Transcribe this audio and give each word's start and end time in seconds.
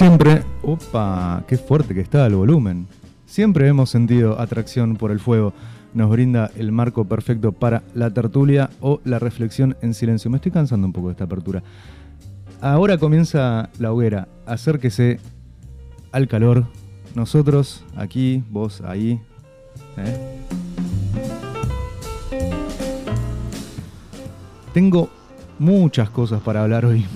Siempre, 0.00 0.44
opa, 0.62 1.44
qué 1.46 1.58
fuerte 1.58 1.92
que 1.92 2.00
está 2.00 2.26
el 2.26 2.34
volumen. 2.34 2.86
Siempre 3.26 3.68
hemos 3.68 3.90
sentido 3.90 4.40
atracción 4.40 4.96
por 4.96 5.10
el 5.10 5.20
fuego. 5.20 5.52
Nos 5.92 6.08
brinda 6.08 6.50
el 6.56 6.72
marco 6.72 7.04
perfecto 7.04 7.52
para 7.52 7.82
la 7.94 8.08
tertulia 8.10 8.70
o 8.80 9.00
la 9.04 9.18
reflexión 9.18 9.76
en 9.82 9.92
silencio. 9.92 10.30
Me 10.30 10.38
estoy 10.38 10.52
cansando 10.52 10.86
un 10.86 10.94
poco 10.94 11.08
de 11.08 11.12
esta 11.12 11.24
apertura. 11.24 11.62
Ahora 12.62 12.98
comienza 12.98 13.70
la 13.78 13.90
hoguera. 13.90 14.28
Acérquese 14.44 15.18
al 16.12 16.28
calor. 16.28 16.66
Nosotros 17.14 17.84
aquí, 17.96 18.44
vos 18.50 18.82
ahí. 18.82 19.18
¿eh? 19.96 20.36
Tengo 24.74 25.08
muchas 25.58 26.10
cosas 26.10 26.42
para 26.42 26.62
hablar 26.62 26.84
hoy. 26.84 27.06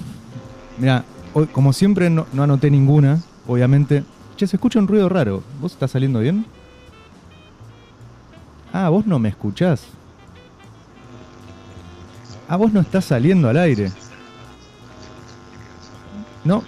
Mira, 0.78 1.04
como 1.52 1.72
siempre 1.74 2.08
no, 2.08 2.26
no 2.32 2.42
anoté 2.42 2.70
ninguna, 2.70 3.20
obviamente. 3.46 4.02
Che, 4.36 4.46
se 4.46 4.56
escucha 4.56 4.78
un 4.78 4.88
ruido 4.88 5.10
raro. 5.10 5.42
¿Vos 5.60 5.72
estás 5.72 5.90
saliendo 5.90 6.20
bien? 6.20 6.46
Ah, 8.72 8.88
vos 8.88 9.06
no 9.06 9.18
me 9.18 9.28
escuchás. 9.28 9.84
Ah, 12.48 12.56
vos 12.56 12.72
no 12.72 12.80
estás 12.80 13.04
saliendo 13.04 13.48
al 13.48 13.58
aire. 13.58 13.92
No, 16.44 16.62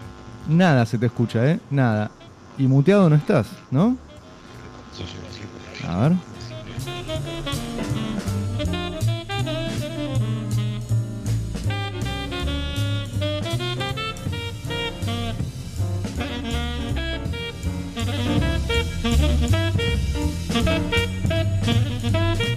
nada 0.48 0.86
se 0.86 0.98
te 0.98 1.06
escucha, 1.06 1.50
¿eh? 1.50 1.60
Nada. 1.70 2.10
Y 2.58 2.66
muteado 2.66 3.10
no 3.10 3.16
estás, 3.16 3.46
¿no? 3.70 3.96
A 5.86 6.08
ver. 6.08 6.12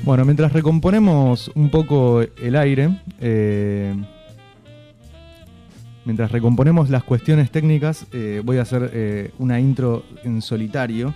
Bueno, 0.03 0.25
mientras 0.25 0.53
recomponemos 0.53 1.51
un 1.53 1.69
poco 1.69 2.21
el 2.21 2.55
aire, 2.55 2.97
eh, 3.19 3.93
mientras 6.09 6.31
recomponemos 6.31 6.89
las 6.89 7.03
cuestiones 7.03 7.51
técnicas, 7.51 8.07
eh, 8.13 8.41
voy 8.43 8.57
a 8.57 8.63
hacer 8.63 8.89
eh, 8.95 9.29
una 9.37 9.59
intro 9.59 10.03
en 10.23 10.41
solitario, 10.41 11.13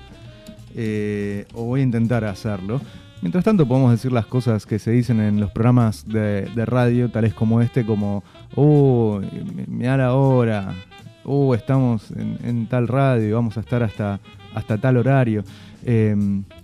eh, 0.75 1.47
o 1.55 1.63
voy 1.63 1.79
a 1.79 1.83
intentar 1.83 2.23
hacerlo. 2.25 2.79
Mientras 3.23 3.43
tanto, 3.43 3.67
podemos 3.67 3.89
decir 3.89 4.11
las 4.11 4.27
cosas 4.27 4.67
que 4.67 4.77
se 4.77 4.91
dicen 4.91 5.19
en 5.19 5.39
los 5.39 5.49
programas 5.49 6.07
de, 6.07 6.45
radio, 6.67 7.09
tales 7.09 7.33
como 7.33 7.59
este, 7.59 7.83
como, 7.87 8.23
uh, 8.55 9.19
mira 9.65 9.97
la 9.97 10.13
hora, 10.13 10.75
uh, 11.25 11.55
estamos 11.55 12.11
en, 12.11 12.37
en 12.43 12.67
tal 12.67 12.87
radio, 12.87 13.33
vamos 13.33 13.57
a 13.57 13.61
estar 13.61 13.81
hasta, 13.81 14.19
hasta 14.53 14.77
tal 14.77 14.97
horario. 14.97 15.43
Eh, 15.83 16.15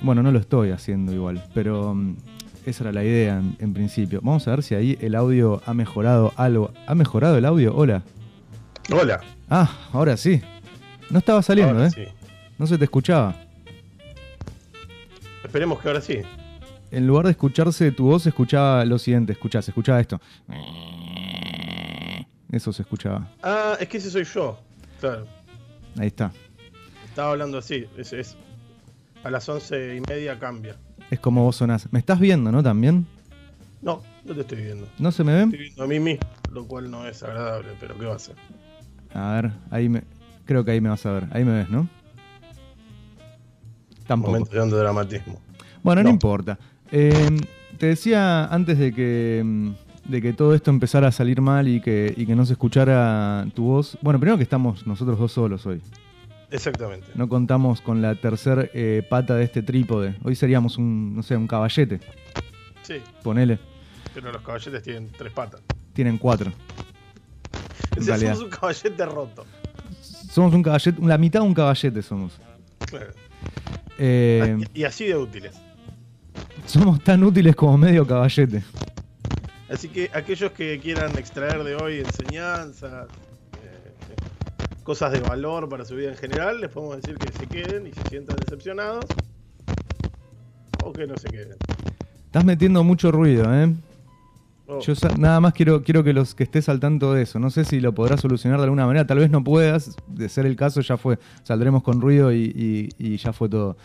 bueno, 0.04 0.22
no 0.22 0.32
lo 0.32 0.38
estoy 0.38 0.70
haciendo 0.70 1.14
igual, 1.14 1.44
pero 1.56 1.96
mm, 1.96 2.16
esa 2.68 2.84
era 2.84 2.92
la 2.92 3.04
idea 3.04 3.42
en 3.58 3.74
principio. 3.74 4.20
Vamos 4.22 4.48
a 4.48 4.52
ver 4.52 4.62
si 4.62 4.76
ahí 4.76 5.00
el 5.02 5.16
audio 5.16 5.64
ha 5.66 5.74
mejorado 5.74 6.32
algo. 6.36 6.70
¿Ha 6.86 6.94
mejorado 6.94 7.40
el 7.40 7.46
audio? 7.46 7.76
Hola. 7.76 8.04
Hola. 8.92 9.22
Ah, 9.50 9.70
ahora 9.94 10.18
sí. 10.18 10.42
No 11.10 11.20
estaba 11.20 11.42
saliendo, 11.42 11.74
Ahora 11.76 11.88
¿eh? 11.88 11.92
sí. 11.92 12.04
No 12.58 12.68
se 12.68 12.78
te 12.78 12.84
escuchaba. 12.86 13.36
Esperemos 15.44 15.80
que 15.80 15.88
ahora 15.88 16.02
sí. 16.02 16.20
En 16.92 17.08
lugar 17.08 17.26
de 17.26 17.32
escucharse 17.32 17.92
tu 17.92 18.06
voz, 18.06 18.26
escuchaba 18.26 18.84
lo 18.86 18.98
siguiente. 19.00 19.34
Escuchá, 19.34 19.62
se 19.62 19.72
escuchaba 19.72 20.00
esto. 20.00 20.20
Eso 22.52 22.74
se 22.74 22.82
escuchaba. 22.82 23.28
Ah, 23.44 23.78
es 23.80 23.88
que 23.88 23.98
ese 23.98 24.10
soy 24.10 24.24
yo. 24.24 24.60
Claro. 25.00 25.28
Ahí 25.98 26.08
está. 26.08 26.32
Estaba 27.08 27.32
hablando 27.32 27.58
así. 27.60 27.86
Es, 27.98 28.14
es- 28.14 28.36
a 29.24 29.30
las 29.30 29.48
once 29.50 29.96
y 29.98 30.02
media 30.02 30.40
cambia. 30.40 30.78
Es 31.12 31.20
como 31.20 31.44
vos 31.44 31.58
sonás. 31.58 31.92
¿Me 31.92 32.00
estás 32.00 32.20
viendo, 32.20 32.52
no? 32.52 32.64
También. 32.64 33.06
No, 33.82 34.02
no 34.26 34.34
te 34.34 34.42
estoy 34.42 34.62
viendo. 34.64 34.88
¿No 34.98 35.12
se 35.12 35.24
me 35.24 35.34
Estoy 35.34 35.52
ven? 35.52 35.60
viendo 35.60 35.84
a 35.84 35.88
mí 35.88 36.00
mismo, 36.00 36.28
lo 36.52 36.66
cual 36.66 36.90
no 36.92 37.08
es 37.08 37.22
agradable, 37.24 37.70
pero 37.80 37.98
¿qué 37.98 38.06
va 38.06 38.14
a 38.14 38.16
hacer? 38.18 38.36
A 39.14 39.34
ver, 39.34 39.52
ahí 39.72 39.90
me. 39.90 40.04
Creo 40.46 40.64
que 40.66 40.72
ahí 40.72 40.82
me 40.82 40.90
vas 40.90 41.06
a 41.06 41.12
ver. 41.12 41.26
Ahí 41.32 41.44
me 41.46 41.54
ves, 41.54 41.70
¿no? 41.70 41.88
Tampoco. 44.08 44.32
Momento 44.40 44.76
de 44.76 44.82
dramatismo. 44.82 45.40
Bueno, 45.84 46.02
no, 46.04 46.10
No. 46.10 46.14
importa. 46.14 46.58
Eh, 46.92 47.38
te 47.78 47.88
decía 47.88 48.46
antes 48.46 48.78
de 48.80 48.94
que, 48.94 49.42
mm, 49.46 49.70
de 50.10 50.22
que 50.22 50.34
todo 50.34 50.56
esto 50.56 50.72
empezara 50.72 51.08
a 51.08 51.12
salir 51.12 51.42
mal 51.42 51.68
y 51.68 51.80
que, 51.82 52.14
y 52.18 52.26
que 52.26 52.36
no 52.36 52.46
se 52.46 52.54
escuchara 52.54 53.46
tu 53.54 53.64
voz. 53.66 53.98
Bueno, 54.02 54.20
primero 54.20 54.38
que 54.38 54.44
estamos 54.44 54.86
nosotros 54.88 55.20
dos 55.20 55.32
solos 55.32 55.66
hoy. 55.66 55.82
Exactamente. 56.52 57.06
No 57.14 57.30
contamos 57.30 57.80
con 57.82 58.02
la 58.02 58.16
tercer 58.16 58.72
eh, 58.74 59.06
pata 59.08 59.36
de 59.36 59.44
este 59.44 59.62
trípode. 59.62 60.16
Hoy 60.24 60.36
seríamos 60.36 60.78
un, 60.80 61.16
no 61.16 61.22
sé, 61.22 61.38
un 61.38 61.46
caballete. 61.46 62.00
Sí, 62.82 62.96
Ponele. 63.22 63.60
pero 64.16 64.32
los 64.32 64.42
caballetes 64.42 64.82
tienen 64.82 65.10
tres 65.16 65.32
patas. 65.32 65.62
Tienen 65.94 66.18
cuatro. 66.18 66.52
En 68.02 68.08
realidad. 68.08 68.34
somos 68.36 68.44
un 68.46 68.50
caballete 68.50 69.06
roto. 69.06 69.46
Somos 70.32 70.54
un 70.54 70.64
caballete, 70.64 71.02
la 71.06 71.18
mitad 71.18 71.42
de 71.42 71.48
un 71.48 71.54
caballete 71.54 72.02
somos. 72.02 72.34
Claro. 72.86 73.12
Eh, 73.98 74.58
Y 74.74 74.84
así 74.84 75.06
de 75.06 75.18
útiles. 75.18 75.56
somos 76.66 77.04
tan 77.04 77.24
útiles 77.24 77.56
como 77.56 77.78
medio 77.78 78.06
caballete. 78.08 78.64
Así 79.70 79.88
que 79.90 80.10
aquellos 80.14 80.52
que 80.54 80.80
quieran 80.80 81.16
extraer 81.18 81.64
de 81.64 81.76
hoy 81.76 82.00
enseñanzas, 82.00 83.08
eh, 83.62 83.94
cosas 84.84 85.12
de 85.12 85.20
valor 85.20 85.68
para 85.70 85.86
su 85.86 85.96
vida 85.96 86.10
en 86.10 86.18
general, 86.18 86.62
les 86.62 86.70
podemos 86.72 86.98
decir 87.02 87.18
que 87.18 87.32
se 87.38 87.46
queden 87.48 87.88
y 87.88 87.92
se 87.92 88.02
sientan 88.10 88.38
decepcionados. 88.38 89.06
O 90.84 90.94
que 90.94 91.06
no 91.06 91.18
se 91.18 91.28
queden. 91.30 91.58
Estás 92.26 92.46
metiendo 92.46 92.84
mucho 92.84 93.12
ruido, 93.12 93.54
¿eh? 93.54 93.74
Oh, 94.72 94.80
Yo 94.82 94.94
nada 95.18 95.40
más 95.40 95.54
quiero, 95.54 95.82
quiero 95.82 96.04
que 96.04 96.14
los 96.14 96.36
que 96.36 96.44
estés 96.44 96.70
al 96.70 96.80
tanto 96.80 97.14
de 97.14 97.24
eso. 97.24 97.40
No 97.40 97.50
sé 97.50 97.66
si 97.66 97.80
lo 97.80 97.94
podrás 97.96 98.22
solucionar 98.22 98.60
de 98.60 98.66
alguna 98.66 98.86
manera. 98.86 99.08
Tal 99.08 99.18
vez 99.18 99.32
no 99.32 99.44
puedas. 99.44 99.96
De 100.08 100.30
ser 100.30 100.46
el 100.46 100.56
caso, 100.56 100.82
ya 100.82 100.96
fue. 100.96 101.18
Saldremos 101.42 101.82
con 101.82 102.00
ruido 102.02 102.32
y, 102.32 102.44
y- 102.56 102.90
y 103.14 103.18
ya 103.18 103.34
fue 103.34 103.50
todo. 103.50 103.78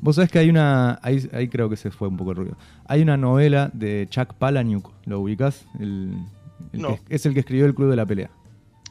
Vos 0.00 0.16
sabés 0.16 0.30
que 0.30 0.38
hay 0.38 0.48
una. 0.48 0.98
Ahí, 1.02 1.28
ahí 1.34 1.48
creo 1.48 1.68
que 1.68 1.76
se 1.76 1.90
fue 1.90 2.08
un 2.08 2.16
poco 2.16 2.30
el 2.30 2.36
ruido. 2.38 2.56
Hay 2.86 3.02
una 3.02 3.18
novela 3.18 3.70
de 3.74 4.06
Chuck 4.08 4.32
Palahniuk. 4.34 4.90
¿Lo 5.04 5.20
ubicás? 5.20 5.66
El, 5.78 6.14
el 6.72 6.80
No. 6.80 6.96
que- 7.06 7.14
es 7.14 7.26
el 7.26 7.34
que 7.34 7.40
escribió 7.40 7.66
El 7.66 7.74
Club 7.74 7.90
de 7.90 7.96
la 7.96 8.06
Pelea. 8.06 8.30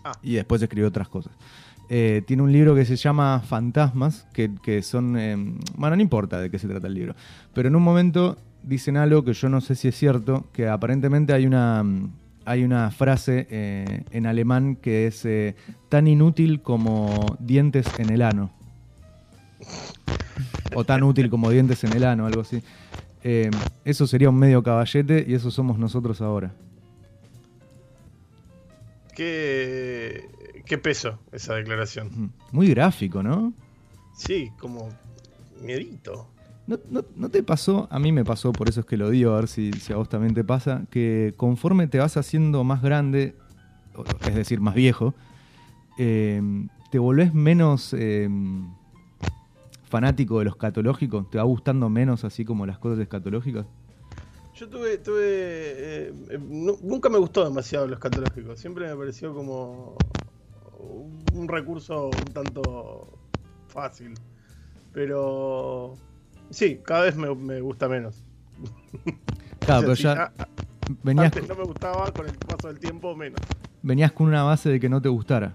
Ah. 0.04 0.12
Y 0.22 0.34
después 0.36 0.62
escribió 0.62 0.88
otras 0.88 1.10
cosas. 1.10 1.34
Eh, 1.90 2.22
tiene 2.28 2.44
un 2.44 2.52
libro 2.52 2.76
que 2.76 2.86
se 2.86 2.96
llama 2.96 3.42
Fantasmas, 3.44 4.28
que, 4.34 4.52
que 4.62 4.84
son... 4.84 5.18
eh, 5.18 5.36
bueno, 5.76 5.96
no 5.96 6.02
importa 6.04 6.40
de 6.40 6.52
qué 6.52 6.60
se 6.60 6.68
trata 6.68 6.86
el 6.86 6.94
libro. 6.94 7.16
Pero 7.56 7.68
en 7.70 7.76
un 7.76 7.82
momento 7.82 8.38
dicen 8.64 8.98
algo 8.98 9.24
que 9.24 9.34
yo 9.34 9.50
no 9.50 9.62
sé 9.62 9.76
si 9.76 9.88
es 9.88 9.96
cierto, 9.96 10.48
que 10.54 10.68
aparentemente 10.68 11.34
hay 11.34 11.46
una, 11.46 11.84
mm, 11.84 12.12
hay 12.46 12.64
una 12.64 12.90
frase 12.92 13.48
eh, 13.50 14.04
en 14.12 14.26
alemán 14.26 14.76
que 14.76 15.08
es 15.08 15.26
eh, 15.26 15.56
tan 15.90 16.08
inútil 16.08 16.62
como 16.62 17.38
dientes 17.40 17.88
en 17.98 18.10
el 18.12 18.22
ano. 18.22 18.52
O 20.76 20.84
tan 20.84 21.04
útil 21.04 21.30
como 21.30 21.50
dientes 21.50 21.84
en 21.84 21.94
el 21.94 22.04
ano, 22.04 22.26
algo 22.26 22.42
así. 22.42 22.62
Eh, 23.24 23.52
eso 23.84 24.08
sería 24.08 24.30
un 24.30 24.38
medio 24.38 24.64
caballete 24.64 25.26
y 25.28 25.34
eso 25.34 25.52
somos 25.52 25.78
nosotros 25.78 26.22
ahora. 26.22 26.54
¿Qué, 29.16 30.30
qué 30.66 30.78
peso 30.78 31.20
esa 31.32 31.56
declaración. 31.56 32.32
Muy 32.52 32.70
gráfico, 32.70 33.22
¿no? 33.22 33.54
Sí, 34.16 34.52
como 34.60 34.90
miedito. 35.62 36.28
¿No, 36.90 37.30
te 37.30 37.42
pasó? 37.42 37.88
A 37.90 37.98
mí 38.00 38.12
me 38.12 38.24
pasó, 38.24 38.54
por 38.54 38.68
eso 38.68 38.82
es 38.82 38.86
que 38.86 38.96
lo 38.98 39.10
digo, 39.10 39.32
a 39.32 39.38
ver 39.38 39.48
si, 39.48 39.80
si 39.80 39.92
a 39.92 39.96
vos 39.96 40.08
también 40.08 40.34
te 40.36 40.44
pasa, 40.44 40.84
que 40.92 41.34
conforme 41.36 41.88
te 41.88 41.98
vas 41.98 42.16
haciendo 42.16 42.64
más 42.64 42.82
grande, 42.84 43.36
es 44.24 44.36
decir, 44.36 44.62
más 44.62 44.76
viejo, 44.76 45.16
eh, 45.98 46.42
te 46.92 47.00
volvés 47.00 47.34
menos 47.34 47.94
eh, 47.98 48.30
fanático 49.84 50.40
de 50.40 50.46
lo 50.46 50.52
escatológico, 50.52 51.26
te 51.32 51.40
va 51.40 51.44
gustando 51.44 51.90
menos 51.90 52.24
así 52.24 52.46
como 52.46 52.66
las 52.68 52.78
cosas 52.78 53.00
escatológicas. 53.00 53.66
Yo 54.56 54.68
tuve, 54.70 54.98
tuve 55.00 55.22
eh, 55.24 56.14
nu- 56.40 56.78
nunca 56.84 57.10
me 57.10 57.18
gustó 57.18 57.46
demasiado 57.46 57.88
lo 57.88 57.94
escatológico. 57.94 58.56
Siempre 58.56 58.88
me 58.88 58.96
pareció 58.96 59.34
como 59.34 59.96
un 61.34 61.48
recurso 61.48 62.08
un 62.10 62.26
tanto 62.34 63.08
fácil. 63.70 64.14
Pero 64.94 65.98
sí, 66.50 66.80
cada 66.84 67.04
vez 67.04 67.16
me, 67.16 67.34
me 67.36 67.62
gusta 67.62 67.88
menos. 67.88 68.24
Claro, 69.60 69.82
pero 69.82 69.94
ya 69.96 69.96
si 69.96 70.08
a- 70.08 70.34
venías, 71.04 71.26
antes 71.36 71.48
no 71.48 71.56
me 71.56 71.64
gustaba, 71.64 72.12
con 72.12 72.26
el 72.28 72.36
paso 72.36 72.68
del 72.68 72.80
tiempo 72.80 73.16
menos. 73.16 73.40
venías 73.82 74.12
con 74.12 74.28
una 74.28 74.44
base 74.44 74.70
de 74.70 74.80
que 74.80 74.90
no 74.90 75.02
te 75.02 75.10
gustara. 75.10 75.54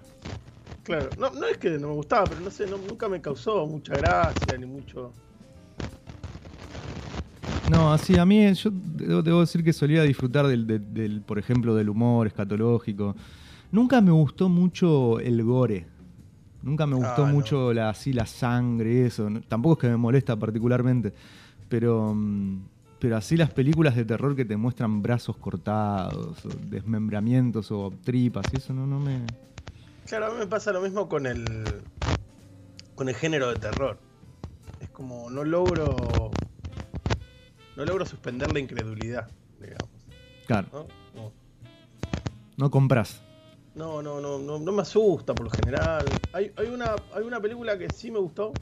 Claro, 0.83 1.09
no, 1.17 1.31
no 1.31 1.47
es 1.47 1.57
que 1.57 1.71
no 1.71 1.87
me 1.87 1.93
gustaba, 1.95 2.25
pero 2.25 2.41
no 2.41 2.51
sé, 2.51 2.67
no- 2.67 2.77
nunca 2.77 3.09
me 3.09 3.19
causó 3.19 3.65
mucha 3.65 3.95
gracia 3.95 4.57
ni 4.57 4.65
mucho. 4.65 5.11
No, 7.71 7.91
así 7.91 8.17
a 8.17 8.25
mí 8.25 8.53
yo 8.53 8.69
debo, 8.71 9.23
debo 9.23 9.39
decir 9.41 9.63
que 9.63 9.73
solía 9.73 10.03
disfrutar 10.03 10.45
del, 10.47 10.67
del- 10.67 10.93
del, 10.93 11.21
por 11.21 11.39
ejemplo, 11.39 11.73
del 11.73 11.89
humor 11.89 12.27
escatológico. 12.27 13.15
Nunca 13.71 13.99
me 14.01 14.11
gustó 14.11 14.47
mucho 14.49 15.19
el 15.19 15.43
gore. 15.43 15.87
Nunca 16.65 16.85
me 16.85 16.95
gustó 16.95 17.23
Ah, 17.23 17.27
no. 17.27 17.33
mucho 17.33 17.71
la, 17.73 17.89
así 17.89 18.11
la 18.11 18.25
sangre, 18.25 19.05
eso. 19.05 19.29
Tampoco 19.47 19.75
es 19.75 19.79
que 19.81 19.87
me 19.87 19.97
molesta 19.97 20.35
particularmente. 20.35 21.13
Pero, 21.69 22.13
mm, 22.13 22.59
pero 22.99 23.15
así 23.17 23.37
las 23.37 23.51
películas 23.51 23.95
de 23.95 24.03
terror 24.03 24.35
que 24.35 24.45
te 24.45 24.57
muestran 24.57 25.01
brazos 25.01 25.37
cortados, 25.37 26.43
o 26.43 26.49
desmembramientos 26.67 27.71
o 27.71 27.93
tripas, 28.03 28.47
y 28.51 28.57
eso 28.57 28.73
no, 28.73 28.85
no 28.87 28.99
me. 28.99 29.21
Claro, 30.07 30.25
a 30.25 30.29
mí 30.31 30.39
me 30.39 30.47
pasa 30.47 30.73
lo 30.73 30.81
mismo 30.81 31.07
con 31.07 31.25
el. 31.27 31.45
con 32.95 33.09
el 33.09 33.15
género 33.15 33.49
de 33.49 33.55
terror. 33.59 33.99
Es 34.79 34.89
como 34.89 35.29
no 35.29 35.43
logro. 35.43 35.95
No 37.77 37.85
logro 37.85 38.05
suspender 38.05 38.51
la 38.53 38.59
incredulidad, 38.59 39.29
digamos. 39.59 39.89
Claro, 40.47 40.67
¿no? 40.71 40.87
No. 41.21 41.31
no 42.57 42.71
compras. 42.71 43.21
No, 43.75 44.01
no, 44.01 44.21
no, 44.21 44.39
no, 44.39 44.57
no 44.57 44.71
me 44.71 44.81
asusta 44.81 45.33
por 45.33 45.45
lo 45.45 45.49
general. 45.51 46.05
Hay, 46.33 46.51
hay, 46.55 46.67
una, 46.67 46.95
hay 47.13 47.23
una 47.23 47.41
película 47.41 47.77
que 47.77 47.89
sí 47.89 48.09
me 48.09 48.19
gustó, 48.19 48.53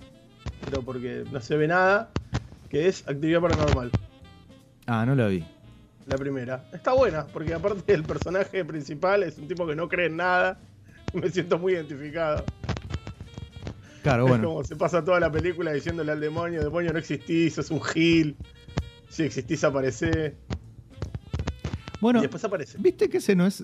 pero 0.65 0.81
porque 0.81 1.23
no 1.31 1.39
se 1.39 1.55
ve 1.55 1.67
nada, 1.67 2.09
que 2.69 2.87
es 2.87 3.07
Actividad 3.07 3.41
Paranormal, 3.41 3.91
Ah, 4.87 5.05
no 5.05 5.15
la 5.15 5.27
vi. 5.27 5.45
la 6.07 6.17
primera. 6.17 6.65
Está 6.73 6.93
buena, 6.93 7.25
porque 7.27 7.53
aparte 7.53 7.93
el 7.93 8.03
personaje 8.03 8.65
principal 8.65 9.23
es 9.23 9.37
un 9.37 9.47
tipo 9.47 9.65
que 9.67 9.75
no 9.75 9.87
cree 9.87 10.07
en 10.07 10.17
nada. 10.17 10.59
Me 11.13 11.29
siento 11.29 11.59
muy 11.59 11.73
identificado. 11.73 12.43
Claro, 14.01 14.23
Es 14.25 14.29
bueno. 14.29 14.47
como 14.49 14.63
se 14.65 14.75
pasa 14.75 15.05
toda 15.05 15.19
la 15.19 15.31
película 15.31 15.71
diciéndole 15.71 16.11
al 16.11 16.19
demonio, 16.19 16.61
demonio 16.63 16.91
no 16.91 16.99
existís, 16.99 17.53
sos 17.53 17.69
un 17.71 17.81
gil. 17.81 18.35
Si 19.09 19.23
existís 19.23 19.63
aparece. 19.63 20.35
Bueno, 22.01 22.19
y 22.19 22.23
después 22.23 22.43
aparece. 22.43 22.77
¿Viste 22.79 23.07
que 23.07 23.17
ese 23.19 23.33
no 23.35 23.45
es, 23.45 23.63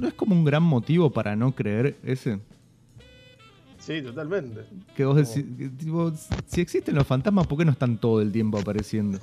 no 0.00 0.08
es 0.08 0.14
como 0.14 0.34
un 0.34 0.44
gran 0.44 0.62
motivo 0.62 1.10
para 1.10 1.34
no 1.36 1.54
creer 1.54 1.96
ese? 2.04 2.38
Sí, 3.78 4.00
totalmente. 4.00 4.60
Que 4.96 5.04
vos 5.04 5.16
decís, 5.16 5.44
tipo, 5.76 6.12
si 6.46 6.60
existen 6.60 6.94
los 6.94 7.06
fantasmas, 7.06 7.46
¿por 7.48 7.58
qué 7.58 7.64
no 7.64 7.72
están 7.72 7.98
todo 7.98 8.20
el 8.20 8.30
tiempo 8.30 8.58
apareciendo? 8.58 9.18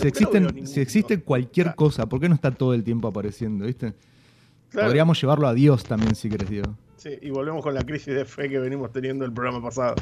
Si, 0.00 0.06
existen, 0.06 0.66
si 0.66 0.80
existe 0.80 1.20
cualquier 1.20 1.66
Claro. 1.66 1.76
cosa, 1.76 2.06
¿por 2.06 2.20
qué 2.20 2.28
no 2.28 2.34
está 2.36 2.52
todo 2.52 2.72
el 2.74 2.84
tiempo 2.84 3.08
apareciendo? 3.08 3.66
¿Viste? 3.66 3.94
Claro. 4.70 4.88
Podríamos 4.88 5.20
llevarlo 5.20 5.48
a 5.48 5.54
Dios 5.54 5.82
también, 5.84 6.14
si 6.14 6.28
querés, 6.28 6.48
Diego. 6.50 6.76
Sí, 6.98 7.10
y 7.20 7.30
volvemos 7.30 7.62
con 7.64 7.74
la 7.74 7.82
crisis 7.82 8.14
de 8.14 8.24
fe 8.24 8.48
que 8.48 8.58
venimos 8.58 8.92
teniendo 8.92 9.24
el 9.24 9.32
programa 9.32 9.60
pasado. 9.62 9.96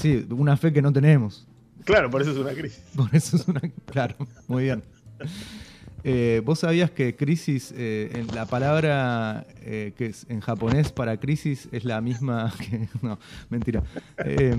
Sí, 0.00 0.26
una 0.30 0.56
fe 0.56 0.72
que 0.72 0.82
no 0.82 0.92
tenemos. 0.92 1.46
Claro, 1.84 2.10
por 2.10 2.20
eso 2.22 2.32
es 2.32 2.36
una 2.38 2.52
crisis. 2.52 2.82
Por 2.94 3.08
eso 3.14 3.36
es 3.36 3.48
una. 3.48 3.60
Claro, 3.86 4.16
muy 4.48 4.64
bien. 4.64 4.82
Eh, 6.08 6.40
¿Vos 6.44 6.60
sabías 6.60 6.92
que 6.92 7.16
crisis, 7.16 7.74
eh, 7.76 8.12
en 8.14 8.28
la 8.32 8.46
palabra 8.46 9.44
eh, 9.62 9.92
que 9.98 10.06
es 10.06 10.24
en 10.28 10.38
japonés 10.40 10.92
para 10.92 11.16
crisis 11.18 11.68
es 11.72 11.84
la 11.84 12.00
misma 12.00 12.52
que. 12.60 12.88
No, 13.02 13.18
mentira. 13.50 13.82
Eh, 14.24 14.54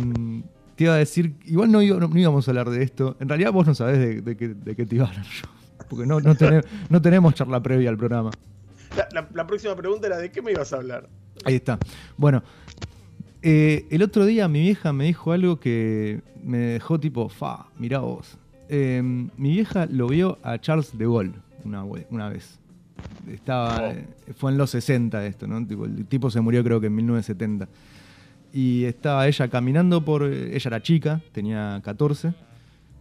te 0.75 0.83
iba 0.83 0.93
a 0.93 0.97
decir, 0.97 1.35
igual 1.45 1.71
no, 1.71 1.81
no- 1.81 2.07
no 2.09 2.19
íbamos 2.19 2.45
a 2.47 2.51
hablar 2.51 2.69
de 2.69 2.83
esto. 2.83 3.15
En 3.21 3.29
realidad 3.29 3.53
vos 3.53 3.65
no 3.65 3.73
sabés 3.73 3.97
de, 3.97 4.21
de 4.21 4.35
qué, 4.35 4.49
de 4.49 4.75
qué 4.75 4.85
te 4.85 4.95
iba 4.97 5.05
a 5.05 5.07
hablar 5.09 5.25
yo. 5.25 5.47
Porque 5.89 6.05
no, 6.05 6.19
no, 6.19 6.35
tenem- 6.35 6.65
no 6.89 7.01
tenemos 7.01 7.33
charla 7.33 7.63
previa 7.63 7.89
al 7.91 7.97
programa. 7.97 8.31
La, 8.97 9.07
la- 9.13 9.29
la 9.33 9.47
próxima 9.47 9.73
pregunta 9.73 10.07
era: 10.07 10.17
¿de 10.17 10.29
qué 10.29 10.41
me 10.41 10.51
ibas 10.51 10.73
a 10.73 10.75
hablar? 10.77 11.07
Ahí 11.45 11.55
está. 11.55 11.79
Bueno, 12.17 12.43
el 13.41 14.01
otro 14.03 14.25
día 14.25 14.49
mi 14.49 14.59
vieja 14.59 14.91
me 14.91 15.05
dijo 15.05 15.31
algo 15.31 15.61
que 15.61 16.19
me 16.43 16.57
dejó 16.57 16.99
tipo, 16.99 17.29
fa, 17.29 17.67
mirá 17.79 17.99
vos. 17.99 18.37
Eh, 18.69 19.01
mi 19.03 19.51
vieja 19.51 19.85
lo 19.85 20.07
vio 20.07 20.37
a 20.43 20.57
Charles 20.59 20.97
de 20.97 21.05
Gaulle 21.05 21.33
una, 21.63 22.29
vez. 22.29 22.59
Estaba, 23.31 23.77
Oh. 23.81 23.91
eh, 23.91 24.05
fue 24.35 24.51
en 24.51 24.57
los 24.57 24.69
60 24.71 25.25
esto, 25.25 25.47
¿no? 25.47 25.65
Tipo, 25.65 25.85
el 25.85 26.05
tipo 26.05 26.29
se 26.29 26.41
murió 26.41 26.63
creo 26.63 26.79
que 26.79 26.87
en 26.87 26.95
1970. 26.95 27.67
Y 28.53 28.85
estaba 28.85 29.27
ella 29.27 29.47
caminando 29.49 30.03
por... 30.03 30.23
Ella 30.23 30.61
era 30.67 30.81
chica, 30.81 31.21
tenía 31.31 31.79
14. 31.83 32.33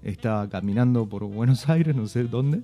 Estaba 0.03 0.49
caminando 0.49 1.07
por 1.09 1.25
Buenos 1.25 1.69
Aires, 1.69 1.95
no 1.97 2.07
sé 2.07 2.25
dónde. 2.25 2.61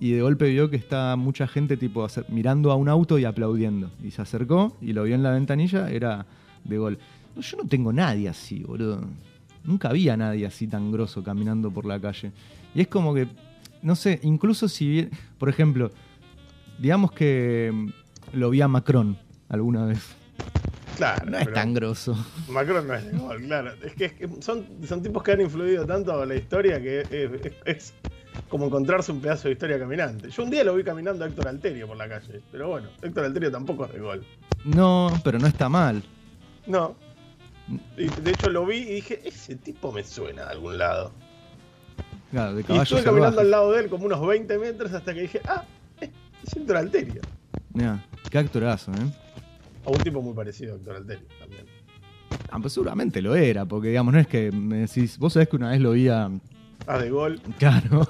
Y 0.00 0.12
de 0.12 0.22
golpe 0.22 0.48
vio 0.48 0.68
que 0.68 0.76
estaba 0.76 1.14
mucha 1.16 1.46
gente 1.46 1.76
tipo 1.76 2.04
mirando 2.28 2.72
a 2.72 2.76
un 2.76 2.88
auto 2.88 3.18
y 3.18 3.24
aplaudiendo. 3.24 3.90
Y 4.02 4.10
se 4.10 4.22
acercó 4.22 4.76
y 4.80 4.92
lo 4.92 5.04
vio 5.04 5.14
en 5.14 5.22
la 5.22 5.30
ventanilla, 5.30 5.90
era 5.90 6.26
de. 6.64 6.98
No, 7.36 7.40
yo 7.42 7.56
no 7.58 7.64
tengo 7.68 7.92
nadie 7.92 8.28
así, 8.28 8.64
boludo. 8.64 9.00
Nunca 9.64 9.88
había 9.88 10.16
nadie 10.16 10.46
así 10.46 10.66
tan 10.66 10.90
grosso 10.92 11.22
caminando 11.22 11.70
por 11.70 11.84
la 11.86 12.00
calle. 12.00 12.32
Y 12.74 12.80
es 12.80 12.88
como 12.88 13.14
que, 13.14 13.28
no 13.82 13.94
sé, 13.96 14.18
incluso 14.22 14.68
si 14.68 14.88
bien, 14.88 15.10
por 15.38 15.48
ejemplo, 15.48 15.90
digamos 16.78 17.12
que 17.12 17.70
mm, 17.72 18.36
lo 18.38 18.50
vi 18.50 18.60
a 18.60 18.68
Macron 18.68 19.16
alguna 19.48 19.84
vez. 19.86 20.00
Claro, 20.96 21.30
No 21.30 21.38
es 21.38 21.52
tan 21.52 21.72
grosso. 21.72 22.14
Macron 22.50 22.86
no 22.86 22.94
es 22.94 23.10
de 23.10 23.16
gol, 23.18 23.42
claro. 23.42 23.72
Es 23.82 23.94
que, 23.94 24.04
es 24.06 24.12
que 24.12 24.28
son, 24.40 24.66
son 24.86 25.02
tipos 25.02 25.22
que 25.22 25.32
han 25.32 25.40
influido 25.40 25.86
tanto 25.86 26.22
en 26.22 26.28
la 26.28 26.34
historia 26.34 26.80
que 26.82 27.00
es, 27.00 27.10
es- 27.10 27.52
es 27.64 27.94
como 28.48 28.66
encontrarse 28.66 29.10
un 29.12 29.20
pedazo 29.20 29.48
de 29.48 29.52
historia 29.52 29.78
caminante. 29.78 30.28
Yo 30.30 30.42
un 30.42 30.50
día 30.50 30.64
lo 30.64 30.74
vi 30.74 30.84
caminando 30.84 31.24
a 31.24 31.28
Héctor 31.28 31.48
Alterio 31.48 31.86
por 31.86 31.96
la 31.96 32.08
calle, 32.08 32.40
pero 32.50 32.68
bueno, 32.68 32.88
Héctor 33.00 33.24
Alterio 33.24 33.50
tampoco 33.50 33.86
es 33.86 33.92
de 33.92 34.00
gol. 34.00 34.24
No, 34.64 35.10
pero 35.24 35.38
no 35.38 35.46
está 35.46 35.68
mal. 35.68 36.02
No. 36.66 36.94
De 37.96 38.30
hecho 38.30 38.50
lo 38.50 38.66
vi 38.66 38.78
y 38.78 38.94
dije, 38.94 39.20
ese 39.24 39.56
tipo 39.56 39.92
me 39.92 40.04
suena 40.04 40.44
de 40.46 40.50
algún 40.50 40.78
lado. 40.78 41.12
Claro, 42.30 42.54
de 42.54 42.64
Y 42.68 42.76
estuve 42.78 43.02
caminando 43.02 43.36
salvaje. 43.38 43.40
al 43.40 43.50
lado 43.50 43.72
de 43.72 43.80
él 43.80 43.90
como 43.90 44.06
unos 44.06 44.26
20 44.26 44.58
metros 44.58 44.92
hasta 44.92 45.14
que 45.14 45.22
dije, 45.22 45.40
ah, 45.46 45.64
es 46.00 46.10
Héctor 46.56 46.76
Alterio. 46.78 47.20
Mirá, 47.72 48.04
qué 48.30 48.38
actorazo, 48.38 48.92
¿eh? 48.92 49.12
O 49.84 49.92
un 49.92 49.98
tipo 50.02 50.22
muy 50.22 50.34
parecido 50.34 50.74
a 50.74 50.76
Héctor 50.76 50.96
Alterio 50.96 51.26
también. 51.38 51.66
Ah, 52.50 52.58
pues 52.60 52.72
seguramente 52.72 53.22
lo 53.22 53.34
era, 53.34 53.64
porque 53.64 53.88
digamos, 53.88 54.14
no 54.14 54.20
es 54.20 54.26
que 54.26 54.50
me 54.50 54.78
decís, 54.78 55.18
vos 55.18 55.34
sabés 55.34 55.48
que 55.48 55.56
una 55.56 55.70
vez 55.70 55.80
lo 55.80 55.92
vi 55.92 56.08
a... 56.08 56.30
Ah, 56.86 56.98
de 56.98 57.10
gol. 57.10 57.40
Claro. 57.58 58.08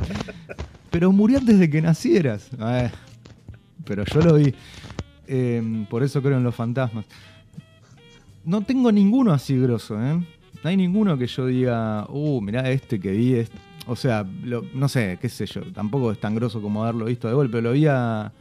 pero 0.90 1.12
murió 1.12 1.38
antes 1.38 1.58
de 1.58 1.70
que 1.70 1.80
nacieras. 1.80 2.48
Eh, 2.58 2.90
pero 3.84 4.04
yo 4.04 4.20
lo 4.20 4.34
vi. 4.34 4.54
Eh, 5.26 5.86
por 5.88 6.02
eso 6.02 6.22
creo 6.22 6.36
en 6.36 6.44
los 6.44 6.54
fantasmas. 6.54 7.04
No 8.46 8.62
tengo 8.62 8.90
ninguno 8.90 9.32
así 9.32 9.58
grosso, 9.58 10.00
¿eh? 10.02 10.14
No 10.64 10.70
hay 10.70 10.76
ninguno 10.76 11.18
que 11.18 11.26
yo 11.26 11.46
diga, 11.46 12.06
uh, 12.08 12.40
mirá 12.40 12.70
este 12.70 12.98
que 12.98 13.10
vi. 13.10 13.34
este". 13.34 13.56
O 13.86 13.94
sea, 13.94 14.24
lo- 14.42 14.64
no 14.74 14.88
sé, 14.88 15.18
qué 15.20 15.28
sé 15.28 15.44
yo. 15.46 15.60
Tampoco 15.72 16.10
es 16.12 16.18
tan 16.18 16.34
grosso 16.34 16.62
como 16.62 16.82
haberlo 16.82 17.04
visto 17.04 17.28
de 17.28 17.34
golpe. 17.34 17.60
Lo 17.60 17.72
vi 17.72 17.86
a, 17.86 18.32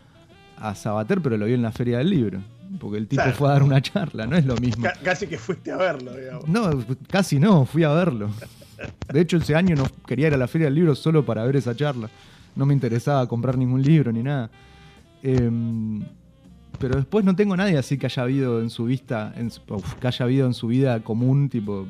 a 0.57 0.75
Sabater, 0.75 1.21
pero 1.21 1.35
lo 1.37 1.45
vi 1.45 1.53
en 1.53 1.61
la 1.61 1.71
Feria 1.71 1.97
del 1.99 2.09
Libro. 2.09 2.39
Porque 2.79 2.97
el 2.97 3.07
tipo 3.07 3.21
Claro. 3.21 3.37
fue 3.37 3.49
a 3.49 3.51
dar 3.51 3.63
una 3.63 3.81
charla, 3.81 4.25
no 4.25 4.35
es 4.35 4.45
lo 4.45 4.55
mismo. 4.57 4.83
Ca- 4.85 4.97
casi 5.03 5.27
que 5.27 5.37
fuiste 5.37 5.71
a 5.71 5.77
verlo, 5.77 6.15
digamos. 6.15 6.47
No, 6.47 6.69
casi 7.09 7.37
no, 7.39 7.65
fui 7.65 7.83
a 7.83 7.89
verlo. 7.89 8.29
De 9.13 9.21
hecho, 9.21 9.37
ese 9.37 9.55
año 9.55 9.75
no 9.75 9.85
quería 10.07 10.27
ir 10.27 10.33
a 10.33 10.37
la 10.37 10.47
Feria 10.47 10.65
del 10.65 10.75
Libro 10.75 10.95
solo 10.95 11.23
para 11.25 11.43
ver 11.45 11.55
esa 11.57 11.75
charla. 11.75 12.09
No 12.55 12.65
me 12.65 12.73
interesaba 12.73 13.27
comprar 13.27 13.57
ningún 13.57 13.81
libro 13.81 14.11
ni 14.11 14.23
nada. 14.23 14.49
Em, 15.21 16.01
pero 16.79 16.95
después 16.95 17.23
no 17.25 17.35
tengo 17.35 17.55
nadie 17.57 17.77
así 17.77 17.97
que 17.97 18.05
haya 18.07 18.23
habido 18.23 18.61
en 18.61 18.69
su 18.69 18.85
vista, 18.85 19.33
en 19.35 19.51
su- 19.51 19.61
uf, 19.69 19.93
que 19.95 20.07
haya 20.07 20.25
habido 20.25 20.47
en 20.47 20.53
su 20.53 20.67
vida 20.67 20.99
común, 21.01 21.49
tipo 21.49 21.87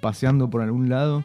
paseando 0.00 0.48
por 0.50 0.62
algún 0.62 0.88
lado. 0.88 1.24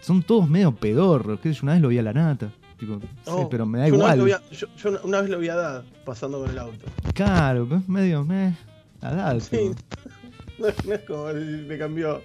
Son 0.00 0.22
todos 0.22 0.48
medio 0.48 0.72
pedorros. 0.74 1.40
sé 1.42 1.52
yo, 1.52 1.60
una 1.62 1.72
vez 1.74 1.82
lo 1.82 1.88
vi 1.88 1.98
a 1.98 2.02
la 2.02 2.12
nata. 2.12 2.50
Tipo, 2.78 2.98
sí, 3.00 3.06
Oh, 3.26 3.48
pero 3.48 3.64
me 3.64 3.78
da 3.78 3.88
yo 3.88 3.94
una 3.94 4.04
vez 4.06 4.14
igual. 4.16 4.18
lo 4.18 4.24
vi 4.24 4.32
a- 4.32 4.50
yo, 4.50 4.66
yo 4.76 4.90
una- 4.90 5.00
una 5.04 5.20
vez 5.20 5.30
lo 5.30 5.38
vi 5.38 5.48
a 5.48 5.54
Dad 5.54 5.84
pasando 6.04 6.40
con 6.40 6.50
el 6.50 6.58
auto. 6.58 6.84
Claro, 7.14 7.66
pero 7.68 7.80
es 7.80 7.88
medio 7.88 8.24
me. 8.24 8.56
La 9.00 9.10
edad, 9.12 9.38
Sí. 9.40 9.70
No, 10.58 10.68
es- 10.68 10.84
no 10.84 10.92
es 10.94 11.00
como 11.02 11.28
le 11.30 11.78
cambió. 11.78 12.20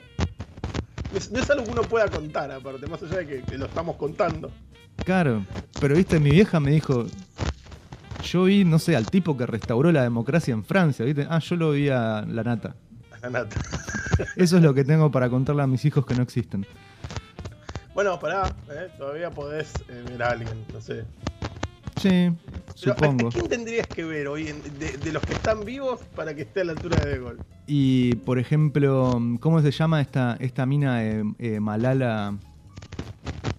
No 1.11 1.17
es, 1.17 1.31
no 1.31 1.39
es 1.39 1.49
algo 1.49 1.63
que 1.63 1.71
uno 1.71 1.81
pueda 1.83 2.07
contar, 2.07 2.51
aparte, 2.51 2.85
más 2.87 3.01
allá 3.01 3.17
de 3.19 3.27
que, 3.27 3.41
que 3.43 3.57
lo 3.57 3.65
estamos 3.67 3.95
contando. 3.95 4.51
Claro, 5.05 5.45
pero 5.79 5.95
viste, 5.95 6.19
mi 6.19 6.31
vieja 6.31 6.59
me 6.59 6.71
dijo, 6.71 7.05
yo 8.31 8.43
vi, 8.45 8.63
no 8.65 8.79
sé, 8.79 8.95
al 8.95 9.09
tipo 9.09 9.35
que 9.37 9.45
restauró 9.45 9.91
la 9.91 10.03
democracia 10.03 10.53
en 10.53 10.63
Francia, 10.63 11.05
viste, 11.05 11.27
ah, 11.29 11.39
yo 11.39 11.55
lo 11.55 11.71
vi 11.71 11.89
a 11.89 12.23
la 12.27 12.43
nata. 12.43 12.75
A 13.11 13.19
la 13.21 13.29
nata. 13.29 13.55
Eso 14.35 14.57
es 14.57 14.63
lo 14.63 14.73
que 14.73 14.83
tengo 14.83 15.09
para 15.11 15.29
contarle 15.29 15.63
a 15.63 15.67
mis 15.67 15.83
hijos 15.85 16.05
que 16.05 16.15
no 16.15 16.23
existen. 16.23 16.65
Bueno, 17.93 18.19
pará, 18.19 18.47
¿eh? 18.69 18.89
todavía 18.97 19.31
podés 19.31 19.73
eh, 19.89 20.03
ver 20.07 20.21
a 20.23 20.31
alguien, 20.31 20.65
no 20.71 20.79
sé. 20.81 21.03
Sí, 21.95 22.29
Pero, 22.79 22.91
¿a- 22.93 22.95
supongo. 22.95 23.27
¿a 23.29 23.31
¿Quién 23.31 23.47
tendrías 23.47 23.87
que 23.87 24.03
ver 24.03 24.27
hoy 24.27 24.47
en- 24.49 24.61
de, 24.77 24.97
de 24.97 25.11
los 25.11 25.23
que 25.23 25.33
están 25.33 25.65
vivos 25.65 25.99
para 26.15 26.35
que 26.35 26.43
esté 26.43 26.61
a 26.61 26.65
la 26.65 26.71
altura 26.73 26.97
de 27.03 27.09
De 27.13 27.19
Gaulle? 27.19 27.39
Y, 27.65 28.15
por 28.17 28.37
ejemplo, 28.37 29.19
¿cómo 29.39 29.61
se 29.61 29.71
llama 29.71 29.99
esta, 29.99 30.37
esta 30.39 30.65
mina 30.67 31.03
eh, 31.03 31.23
eh, 31.39 31.59
Malala? 31.59 32.37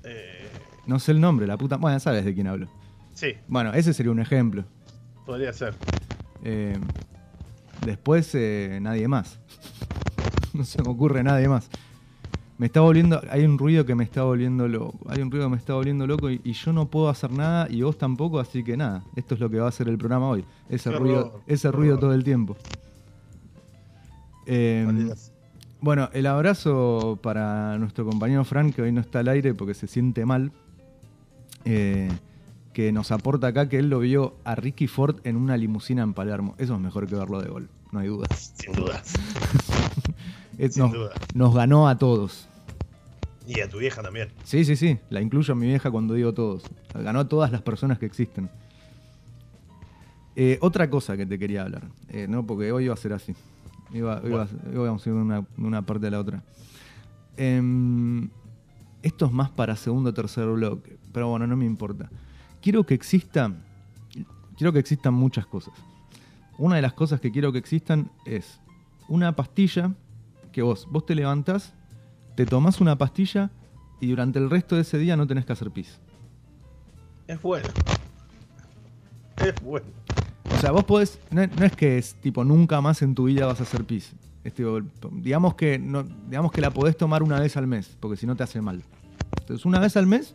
Eh, 0.05 0.49
No 0.87 0.99
sé 1.01 1.11
el 1.13 1.21
nombre, 1.21 1.47
la 1.49 1.59
puta... 1.59 1.77
Bueno, 1.77 1.99
sabes 1.99 2.25
de 2.25 2.33
quién 2.33 2.47
hablo. 2.47 2.69
Sí, 3.19 3.35
Bueno, 3.49 3.73
ese 3.73 3.93
sería 3.93 4.13
un 4.13 4.21
ejemplo. 4.21 4.65
podría 5.27 5.53
ser. 5.53 5.75
Eh, 6.45 6.79
Después, 7.85 8.35
eh, 8.35 8.79
nadie 8.83 9.09
más. 9.09 9.39
no 10.53 10.65
se 10.65 10.83
me 10.83 10.91
ocurre 10.91 11.23
nadie 11.23 11.49
más. 11.49 11.69
Me 12.59 12.67
está 12.67 12.81
volviendo, 12.81 13.23
hay 13.31 13.45
un 13.45 13.57
ruido 13.57 13.87
que 13.87 13.95
me 13.95 14.03
está 14.03 14.25
volviendo 14.25 14.67
loco, 14.67 14.99
hay 15.09 15.23
un 15.23 15.31
ruido 15.31 15.47
que 15.47 15.51
me 15.53 15.57
está 15.57 15.75
volviendo 15.75 16.09
loco 16.09 16.29
y, 16.29 16.53
yo 16.53 16.73
no 16.73 16.91
puedo 16.91 17.09
hacer 17.09 17.31
nada 17.31 17.69
y 17.71 17.83
vos 17.83 17.97
tampoco, 17.97 18.41
así 18.41 18.65
que 18.65 18.77
nada, 18.77 19.05
esto 19.15 19.35
es 19.35 19.41
lo 19.41 19.49
que 19.49 19.61
va 19.61 19.69
a 19.69 19.73
ser 19.73 19.89
el 19.89 19.97
programa 19.97 20.29
hoy, 20.29 20.45
ese 20.69 20.91
ruido, 20.91 21.41
ese 21.47 21.71
ruido 21.71 21.99
todo 21.99 22.13
el 22.15 22.25
tiempo. 22.25 22.57
Em, 24.45 25.13
bueno, 25.81 26.11
el 26.13 26.27
abrazo 26.27 27.17
para 27.23 27.79
nuestro 27.79 28.05
compañero 28.05 28.45
Frank, 28.45 28.75
que 28.75 28.83
hoy 28.83 28.91
no 28.91 29.03
está 29.03 29.21
al 29.21 29.29
aire 29.29 29.55
porque 29.55 29.75
se 29.75 29.87
siente 29.87 30.27
mal, 30.27 30.51
eh, 31.65 32.11
que 32.78 32.92
nos 32.92 33.11
aporta 33.11 33.49
acá 33.49 33.68
que 33.68 33.76
él 33.76 33.90
lo 33.90 33.99
vio 33.99 34.37
a 34.44 34.54
Ricky 34.54 34.87
Ford 34.87 35.16
en 35.25 35.35
una 35.35 35.56
limusina 35.56 36.04
en 36.04 36.14
Palermo. 36.14 36.54
Eso 36.58 36.75
es 36.76 36.80
mejor 36.80 37.08
que 37.08 37.16
verlo 37.16 37.42
de 37.42 37.49
gol, 37.49 37.68
no 37.90 37.99
hay 37.99 38.06
dudas. 38.06 38.54
Sin 38.56 38.73
dudas. 38.73 39.14
nos, 40.76 40.92
nos 41.35 41.54
ganó 41.56 41.88
a 41.88 41.99
todos. 41.99 42.47
Y 43.49 43.58
a 43.62 43.68
tu 43.68 43.78
vieja 43.78 44.00
también. 44.00 44.28
Sí, 44.44 44.64
sí, 44.64 44.76
sí. 44.76 44.97
La 45.11 45.20
incluyo 45.20 45.54
a 45.54 45.56
mi 45.56 45.66
vieja 45.66 45.90
cuando 45.90 46.14
digo 46.14 46.32
todos. 46.35 46.62
Ganó 46.94 47.18
a 47.18 47.28
todas 47.28 47.50
las 47.50 47.62
personas 47.62 47.99
que 47.99 48.06
existen. 48.06 48.49
Eh, 50.37 50.58
otra 50.61 50.88
cosa 50.88 51.16
que 51.16 51.26
te 51.26 51.37
quería 51.37 51.62
hablar, 51.62 51.82
eh, 52.11 52.28
¿no? 52.28 52.47
Porque 52.47 52.70
hoy 52.70 52.85
iba 52.85 52.94
a 52.94 52.97
ser 52.97 53.12
así. 53.12 53.35
Iba, 53.92 54.20
vamos 54.20 55.04
a 55.04 55.11
ir 55.11 55.16
de 55.16 55.20
una, 55.20 55.44
una, 55.56 55.82
parte 55.82 56.06
a 56.06 56.11
la 56.11 56.20
otra. 56.20 56.44
Em, 57.37 58.30
esto 59.02 59.26
es 59.26 59.32
más 59.32 59.50
para 59.50 59.75
segundo 59.75 60.11
o 60.11 60.14
tercer 60.14 60.47
bloque, 60.47 60.97
pero 61.12 61.26
bueno, 61.28 61.44
no 61.49 61.56
me 61.56 61.66
importa. 61.66 62.08
Quiero 62.69 62.85
que 62.85 62.93
exista. 62.93 63.51
Quiero 64.59 64.75
que 64.75 64.79
existan 64.79 65.15
muchas 65.15 65.47
cosas. 65.47 65.73
Una 66.59 66.77
de 66.77 66.83
las 66.83 66.93
cosas 66.93 67.19
que 67.19 67.33
quiero 67.33 67.51
que 67.51 67.57
existan 67.57 68.11
es 68.27 68.61
una 69.09 69.35
pastilla 69.35 69.95
que 70.53 70.61
vos, 70.61 70.87
vos 70.91 71.07
te 71.07 71.15
levantás 71.15 71.73
te 72.37 72.45
tomás 72.45 72.83
una 72.83 72.99
pastilla 72.99 73.51
y 74.03 74.09
durante 74.09 74.39
el 74.39 74.51
resto 74.51 74.75
de 74.75 74.83
ese 74.83 74.99
día 74.99 75.17
no 75.17 75.27
tenés 75.27 75.47
que 75.47 75.55
hacer 75.55 75.71
pis. 75.71 75.99
Es 77.27 77.41
bueno. 77.41 77.67
Es 79.39 79.55
bueno. 79.63 79.87
O 80.55 80.59
sea, 80.59 80.71
vos 80.71 80.85
podés. 80.85 81.19
No, 81.31 81.41
es 81.41 81.75
que 81.75 81.97
es 81.97 82.17
tipo 82.17 82.45
nunca 82.45 82.83
más 82.83 83.01
en 83.01 83.15
tu 83.15 83.25
vida 83.25 83.47
vas 83.47 83.61
a 83.61 83.63
hacer 83.63 83.83
pis. 83.85 84.13
digamos, 85.13 85.55
que 85.55 85.79
no, 85.79 86.03
digamos 86.03 86.53
que 86.53 86.61
la 86.61 86.71
podés 86.71 86.99
tomar 86.99 87.23
una 87.23 87.41
vez 87.41 87.57
al 87.57 87.67
mes, 87.67 87.97
porque 87.99 88.19
si 88.19 88.27
no 88.27 88.37
te 88.37 88.43
hace 88.43 88.61
mal. 88.61 88.83
Entonces, 89.41 89.65
una 89.65 89.81
vez 89.81 89.97
al 89.97 90.07
mes, 90.07 90.35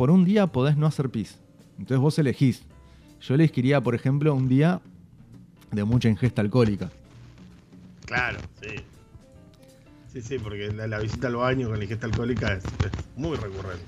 por 0.00 0.10
un 0.10 0.24
día 0.24 0.46
podés 0.46 0.78
no 0.78 0.86
hacer 0.86 1.10
pis. 1.10 1.38
Entonces 1.72 1.98
vos 1.98 2.18
elegís. 2.18 2.62
Yo 3.20 3.34
elegiría, 3.34 3.82
por 3.82 3.94
ejemplo, 3.94 4.34
un 4.34 4.48
día 4.48 4.80
de 5.72 5.84
mucha 5.84 6.08
ingesta 6.08 6.40
alcohólica. 6.40 6.90
Claro, 8.06 8.38
sí. 8.62 8.76
Sí, 10.10 10.22
sí, 10.22 10.38
porque 10.38 10.72
la, 10.72 10.98
visita 11.00 11.26
al 11.26 11.36
baño 11.36 11.68
con 11.68 11.76
la 11.76 11.84
ingesta 11.84 12.06
alcohólica 12.06 12.54
es, 12.54 12.64
muy 13.14 13.36
recurrente. 13.36 13.84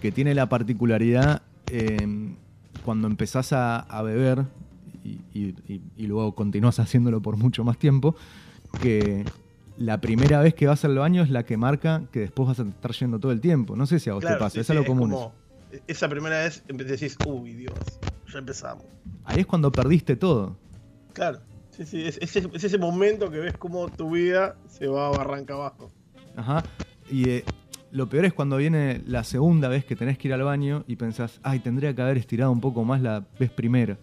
Que 0.00 0.12
tiene 0.12 0.36
la 0.36 0.48
particularidad 0.48 1.42
em, 1.72 2.36
cuando 2.84 3.08
empezás 3.08 3.52
a, 3.52 4.02
beber 4.04 4.44
y, 5.02 5.56
luego 5.98 6.36
continúas 6.36 6.78
haciéndolo 6.78 7.20
por 7.20 7.36
mucho 7.36 7.64
más 7.64 7.76
tiempo, 7.76 8.14
que 8.80 9.24
la 9.78 10.00
primera 10.00 10.40
vez 10.42 10.54
que 10.54 10.68
vas 10.68 10.84
al 10.84 10.96
baño 10.96 11.24
es 11.24 11.30
la 11.30 11.44
que 11.44 11.56
marca 11.56 12.04
que 12.12 12.20
después 12.20 12.50
vas 12.50 12.60
a 12.60 12.62
estar 12.62 12.92
yendo 12.92 13.18
todo 13.18 13.32
el 13.32 13.40
tiempo. 13.40 13.74
No 13.74 13.84
sé 13.86 13.98
si 13.98 14.10
a 14.10 14.14
vos 14.14 14.24
te 14.24 14.36
pasa, 14.36 14.60
es 14.60 14.70
algo 14.70 14.84
común. 14.84 15.12
Esa 15.86 16.08
primera 16.08 16.38
vez 16.38 16.62
decís, 16.66 17.18
uy 17.24 17.52
Dios, 17.52 18.00
ya 18.32 18.38
empezamos. 18.38 18.84
Ahí 19.24 19.40
es 19.40 19.46
cuando 19.46 19.74
perdiste 19.74 20.16
todo. 20.16 20.56
Claro. 21.12 21.40
Sí, 21.70 21.84
sí, 21.84 22.04
es, 22.06 22.18
ese 22.18 22.78
momento 22.78 23.30
que 23.30 23.38
ves 23.38 23.54
cómo 23.58 23.88
tu 23.90 24.10
vida 24.12 24.56
se 24.66 24.86
va 24.86 25.08
a 25.08 25.10
barranca 25.10 25.54
abajo. 25.54 25.92
Ajá. 26.34 26.64
Y 27.10 27.28
eh, 27.28 27.44
lo 27.90 28.08
peor 28.08 28.24
es 28.24 28.32
cuando 28.32 28.56
viene 28.56 29.02
la 29.06 29.24
segunda 29.24 29.68
vez 29.68 29.84
que 29.84 29.94
tenés 29.94 30.16
que 30.16 30.28
ir 30.28 30.34
al 30.34 30.42
baño 30.42 30.84
y 30.86 30.96
pensás, 30.96 31.38
ay, 31.42 31.60
tendría 31.60 31.94
que 31.94 32.00
haber 32.00 32.16
estirado 32.16 32.50
un 32.50 32.60
poco 32.60 32.84
más 32.84 33.02
la 33.02 33.26
vez 33.38 33.50
primera. 33.50 33.98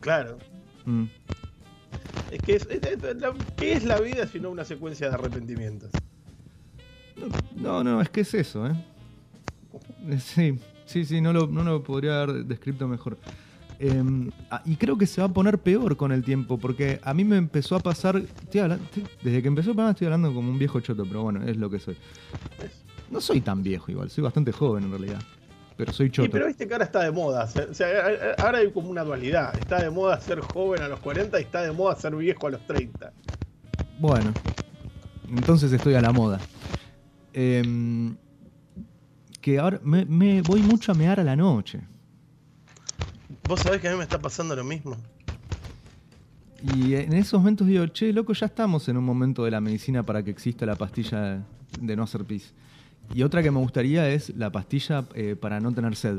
Claro. 0.00 0.38
Mm. 0.84 1.04
Es 2.30 2.42
que 2.42 2.54
es, 2.54 2.66
¿qué 3.56 3.72
es 3.72 3.84
la 3.84 4.00
vida 4.00 4.26
si 4.26 4.40
no 4.40 4.50
una 4.50 4.64
secuencia 4.64 5.08
de 5.08 5.14
arrepentimientos? 5.14 5.90
No, 7.56 7.84
no, 7.84 8.00
es 8.00 8.08
que 8.08 8.22
es 8.22 8.34
eso, 8.34 8.66
¿eh? 8.66 8.74
Sí, 10.18 10.58
sí, 10.92 11.04
sí, 11.04 11.20
no 11.20 11.32
lo, 11.32 11.46
no 11.46 11.64
lo 11.64 11.82
podría 11.82 12.22
haber 12.22 12.44
descrito 12.44 12.86
mejor. 12.86 13.16
Em, 13.78 14.30
ah, 14.50 14.62
y 14.64 14.76
creo 14.76 14.96
que 14.96 15.06
se 15.06 15.20
va 15.20 15.26
a 15.26 15.32
poner 15.32 15.58
peor 15.58 15.96
con 15.96 16.12
el 16.12 16.22
tiempo, 16.22 16.58
porque 16.58 17.00
a 17.02 17.14
mí 17.14 17.24
me 17.24 17.36
empezó 17.36 17.74
a 17.74 17.80
pasar. 17.80 18.22
desde 18.22 19.42
que 19.42 19.48
empezó 19.48 19.70
el 19.70 19.76
programa 19.76 19.90
estoy 19.90 20.06
hablando 20.06 20.32
como 20.32 20.50
un 20.50 20.58
viejo 20.58 20.78
choto, 20.80 21.04
pero 21.04 21.22
bueno, 21.22 21.42
es 21.44 21.56
lo 21.56 21.68
que 21.68 21.80
soy. 21.80 21.96
No 23.10 23.20
soy 23.20 23.40
tan 23.40 23.62
viejo 23.62 23.90
igual, 23.90 24.08
soy 24.08 24.22
bastante 24.22 24.52
joven 24.52 24.84
en 24.84 24.90
realidad. 24.90 25.20
Pero 25.76 25.92
soy 25.92 26.10
choto. 26.10 26.26
Sí, 26.26 26.30
pero 26.30 26.46
viste 26.46 26.68
que 26.68 26.74
ahora 26.74 26.84
está 26.84 27.02
de 27.02 27.10
moda. 27.10 27.48
O 27.68 27.74
sea, 27.74 27.88
ahora 28.38 28.58
hay 28.58 28.70
como 28.70 28.88
una 28.88 29.02
dualidad. 29.02 29.58
Está 29.58 29.82
de 29.82 29.90
moda 29.90 30.20
ser 30.20 30.40
joven 30.40 30.82
a 30.82 30.88
los 30.88 31.00
40 31.00 31.40
y 31.40 31.42
está 31.42 31.62
de 31.62 31.72
moda 31.72 31.96
ser 31.96 32.14
viejo 32.14 32.46
a 32.46 32.50
los 32.50 32.66
30. 32.66 33.12
Bueno, 33.98 34.32
entonces 35.28 35.72
estoy 35.72 35.94
a 35.94 36.00
la 36.00 36.12
moda. 36.12 36.38
Em, 37.32 38.14
que 39.42 39.58
ahora 39.58 39.78
me 39.82 40.40
voy 40.40 40.62
mucho 40.62 40.92
a 40.92 40.94
mear 40.94 41.20
a 41.20 41.24
la 41.24 41.36
noche. 41.36 41.80
Vos 43.46 43.60
sabés 43.60 43.80
que 43.80 43.88
a 43.88 43.90
mí 43.90 43.98
me 43.98 44.04
está 44.04 44.18
pasando 44.18 44.56
lo 44.56 44.64
mismo. 44.64 44.96
Y 46.76 46.94
en 46.94 47.12
esos 47.12 47.40
momentos 47.40 47.66
digo, 47.66 47.86
che, 47.88 48.12
loco, 48.12 48.32
ya 48.32 48.46
estamos 48.46 48.88
en 48.88 48.96
un 48.96 49.04
momento 49.04 49.44
de 49.44 49.50
la 49.50 49.60
medicina 49.60 50.04
para 50.04 50.22
que 50.22 50.30
exista 50.30 50.64
la 50.64 50.76
pastilla 50.76 51.44
de 51.80 51.96
no 51.96 52.04
hacer 52.04 52.24
pis. 52.24 52.54
Y 53.12 53.24
otra 53.24 53.42
que 53.42 53.50
me 53.50 53.58
gustaría 53.58 54.08
es 54.08 54.34
la 54.36 54.50
pastilla 54.50 55.04
eh, 55.14 55.34
para 55.34 55.58
no 55.58 55.72
tener 55.72 55.96
sed. 55.96 56.18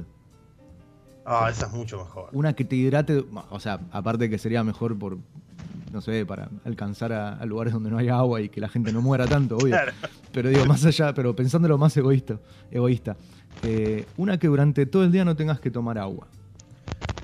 Ah, 1.26 1.48
esa 1.50 1.68
es 1.68 1.72
mucho 1.72 1.98
mejor. 1.98 2.30
Una 2.34 2.54
que 2.54 2.66
te 2.66 2.76
hidrate, 2.76 3.24
o 3.50 3.60
sea, 3.60 3.80
aparte 3.92 4.30
que 4.30 4.38
sería 4.38 4.66
mejor 4.66 5.00
por, 5.00 5.18
no 5.94 6.02
sé, 6.02 6.26
para 6.26 6.50
alcanzar 6.66 7.14
a, 7.14 7.46
lugares 7.46 7.72
donde 7.72 7.92
no 7.92 8.00
hay 8.00 8.10
agua 8.10 8.42
y 8.42 8.50
que 8.50 8.60
la 8.60 8.68
gente 8.68 8.92
no 8.92 9.02
muera 9.02 9.28
tanto, 9.28 9.58
obvio. 9.58 9.78
Pero 10.32 10.50
digo, 10.50 10.66
más 10.66 10.84
allá, 10.86 11.14
pero 11.14 11.36
pensándolo 11.36 11.78
más 11.78 11.96
egoísta, 11.96 12.40
egoísta. 12.72 13.16
Eh, 13.62 14.06
una 14.18 14.40
que 14.40 14.48
durante 14.48 14.88
todo 14.88 15.04
el 15.04 15.12
día 15.12 15.24
no 15.24 15.36
tengas 15.36 15.60
que 15.60 15.70
tomar 15.70 16.00
agua. 16.00 16.28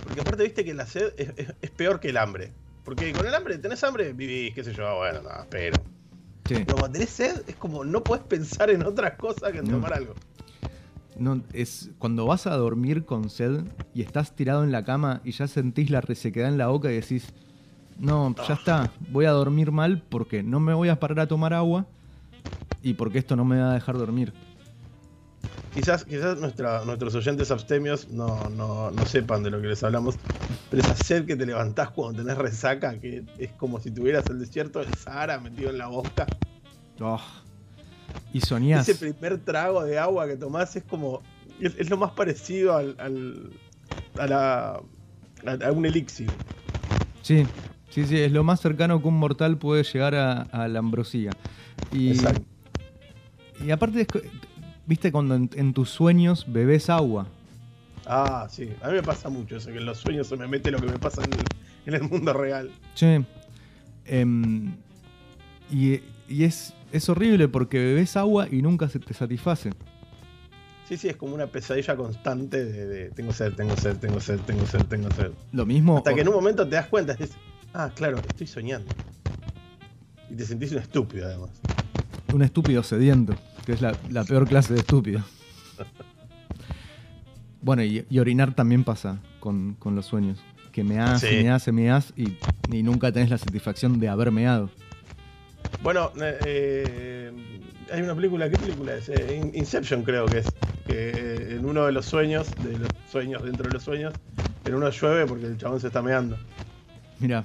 Porque 0.04 0.22
aparte 0.22 0.44
viste 0.44 0.64
que 0.64 0.76
la 0.76 0.86
sed 0.86 1.14
es, 1.18 1.72
peor 1.72 2.00
que 2.00 2.10
el 2.10 2.18
hambre. 2.18 2.54
Porque 2.86 3.12
con 3.12 3.26
el 3.26 3.34
hambre, 3.34 3.58
tenés 3.58 3.84
hambre, 3.84 4.14
vivís, 4.14 4.54
qué 4.54 4.64
sé 4.64 4.74
yo, 4.74 4.98
bueno, 4.98 5.24
no, 5.24 5.30
pero. 5.50 5.76
Pero 6.44 6.66
cuando 6.66 6.92
tenés 6.92 7.10
sed, 7.10 7.42
es 7.48 7.56
como 7.56 7.84
no 7.84 8.04
puedes 8.04 8.24
pensar 8.24 8.70
en 8.70 8.86
otras 8.86 9.14
cosas 9.16 9.52
que 9.52 9.58
en 9.60 9.68
tomar 9.68 9.94
algo. 9.94 10.14
No, 11.18 11.42
es 11.54 11.90
cuando 11.98 12.26
vas 12.28 12.46
a 12.46 12.56
dormir 12.56 13.06
con 13.06 13.30
sed 13.30 13.64
y 13.94 14.04
estás 14.04 14.36
tirado 14.36 14.64
en 14.64 14.72
la 14.72 14.86
cama 14.86 15.22
y 15.24 15.32
ya 15.32 15.48
sentís 15.48 15.90
la 15.90 16.02
resequedad 16.02 16.50
en 16.50 16.58
la 16.58 16.68
boca 16.68 16.92
y 16.92 16.96
decís, 16.96 17.34
no, 18.00 18.36
ya 18.48 18.54
está, 18.54 18.92
voy 19.12 19.26
a 19.26 19.32
dormir 19.32 19.72
mal 19.72 20.02
porque 20.10 20.42
no 20.42 20.60
me 20.60 20.74
voy 20.74 20.90
a 20.90 21.00
parar 21.00 21.20
a 21.20 21.28
tomar 21.28 21.54
agua 21.54 21.86
y 22.82 22.94
porque 22.94 23.20
esto 23.20 23.36
no 23.36 23.46
me 23.46 23.60
va 23.60 23.72
a 23.72 23.74
dejar 23.74 23.98
dormir. 23.98 24.34
Quizás, 25.74 26.04
quizás 26.04 26.40
nuestros 26.40 27.14
oyentes 27.16 27.52
abstemios 27.52 28.10
no, 28.10 28.50
no, 28.50 28.90
no, 28.90 29.06
sepan 29.06 29.44
de 29.44 29.52
lo 29.52 29.62
que 29.62 29.68
les 29.68 29.84
hablamos, 29.84 30.16
pero 30.70 30.82
esa 30.82 30.96
sed 30.96 31.26
que 31.26 31.36
te 31.36 31.46
levantás 31.46 31.92
cuando 31.92 32.24
tenés 32.24 32.38
resaca, 32.38 32.98
que 33.00 33.24
es 33.38 33.52
como 33.52 33.80
si 33.80 33.92
tuvieras 33.92 34.26
el 34.28 34.40
desierto 34.40 34.80
del 34.80 34.94
Sahara 34.96 35.40
metido 35.40 35.70
en 35.70 35.78
la 35.78 35.88
boca. 35.88 36.26
Oh. 37.00 37.22
Y 38.34 38.42
soñás. 38.42 38.90
Ese 38.90 39.00
primer 39.00 39.38
trago 39.40 39.84
de 39.84 40.00
agua 40.00 40.28
que 40.28 40.38
tomás 40.38 40.76
es 40.76 40.84
como. 40.84 41.22
Es, 41.60 41.90
lo 41.90 41.98
más 41.98 42.12
parecido 42.12 42.76
al, 42.76 42.96
a, 44.18 44.28
la, 44.28 44.82
a, 45.46 45.72
un 45.72 45.86
elixir. 45.86 46.32
Sí, 47.22 47.46
sí, 47.90 48.06
sí, 48.06 48.18
es 48.18 48.32
lo 48.32 48.44
más 48.44 48.60
cercano 48.62 49.02
que 49.02 49.08
un 49.08 49.18
mortal 49.18 49.58
puede 49.58 49.84
llegar 49.84 50.16
a, 50.16 50.68
la 50.68 50.80
ambrosía. 50.80 51.32
Y, 51.92 52.12
Exacto. 52.12 52.44
Y 53.66 53.72
aparte, 53.72 54.08
¿Viste 54.90 55.12
cuando 55.12 55.36
en, 55.36 55.74
tus 55.76 55.92
sueños 55.92 56.52
bebes 56.52 56.90
agua? 56.90 57.28
Ah, 58.08 58.48
sí. 58.50 58.72
A 58.82 58.88
mí 58.88 58.96
me 58.96 59.04
pasa 59.04 59.30
mucho 59.30 59.58
eso, 59.58 59.72
que 59.72 59.78
en 59.78 59.86
los 59.86 60.00
sueños 60.00 60.26
se 60.26 60.36
me 60.36 60.48
mete 60.48 60.72
lo 60.72 60.80
que 60.80 60.88
me 60.88 60.98
pasa 60.98 61.22
en 61.86 61.94
el, 61.94 62.02
mundo 62.10 62.34
real. 62.34 62.72
Sí. 62.96 63.24
Em, 64.06 64.74
y, 65.70 66.02
es, 66.28 66.74
es 66.92 67.08
horrible 67.08 67.48
porque 67.50 67.78
bebes 67.78 68.18
agua 68.18 68.48
y 68.50 68.64
nunca 68.64 68.90
se 68.90 68.98
te 68.98 69.14
satisface. 69.14 69.70
Sí, 70.88 70.98
sí, 70.98 71.08
es 71.08 71.18
como 71.18 71.36
una 71.36 71.46
pesadilla 71.46 71.96
constante 71.96 72.66
de, 72.66 73.12
tengo 73.12 73.32
sed, 73.32 73.54
tengo 73.54 73.78
sed, 73.78 73.98
tengo 73.98 74.20
sed, 74.20 74.40
tengo 74.40 74.66
sed, 74.66 74.86
tengo 74.86 75.12
sed. 75.12 75.30
Lo 75.52 75.68
mismo. 75.68 75.98
Hasta 76.00 76.16
que 76.16 76.22
en 76.22 76.30
un 76.30 76.34
momento 76.34 76.68
te 76.68 76.78
das 76.78 76.88
cuenta, 76.88 77.16
es, 77.20 77.38
ah, 77.74 77.92
claro, 77.96 78.20
estoy 78.28 78.48
soñando. 78.48 78.94
Y 80.30 80.36
te 80.36 80.46
sentís 80.46 80.72
un 80.72 80.80
estúpido 80.80 81.26
además. 81.26 81.50
Un 82.34 82.44
estúpido 82.44 82.84
sediento 82.84 83.36
que 83.66 83.74
es 83.74 83.82
la, 83.82 84.24
peor 84.24 84.48
clase 84.48 84.74
de 84.74 84.80
estúpido. 84.80 85.22
Bueno, 87.62 87.84
y, 87.84 88.20
orinar 88.20 88.56
también 88.56 88.84
pasa 88.84 89.20
con, 89.40 89.78
los 89.84 90.06
sueños. 90.06 90.40
Que 90.72 90.84
me 90.84 91.00
hace, 91.00 91.44
me 91.44 91.50
hace, 91.50 91.72
me 91.72 91.92
hace 91.92 92.14
y 92.16 92.38
ni 92.70 92.84
nunca 92.84 93.12
tenés 93.12 93.30
la 93.30 93.38
satisfacción 93.38 94.00
de 94.00 94.08
haber 94.08 94.32
meado. 94.32 94.70
Bueno, 95.82 96.12
eh, 96.22 96.38
eh, 96.46 97.32
hay 97.92 98.02
una 98.02 98.16
película, 98.16 98.50
¿qué 98.50 98.58
película 98.58 98.96
es? 98.96 99.10
Eh, 99.10 99.36
In- 99.36 99.52
Inception 99.54 100.04
creo 100.04 100.26
que 100.26 100.40
es. 100.40 100.48
Que 100.86 101.10
eh, 101.10 101.56
en 101.56 101.66
uno 101.66 101.86
de 101.86 101.92
los 101.92 102.06
sueños, 102.06 102.48
de 102.64 102.78
los 102.78 102.90
sueños 103.12 103.44
dentro 103.44 103.68
de 103.68 103.74
los 103.74 103.84
sueños, 103.84 104.14
en 104.66 104.76
uno 104.76 104.90
llueve 104.90 105.26
porque 105.26 105.46
el 105.46 105.58
chabón 105.58 105.80
se 105.80 105.88
está 105.88 106.02
meando. 106.02 106.38
Mira, 107.20 107.44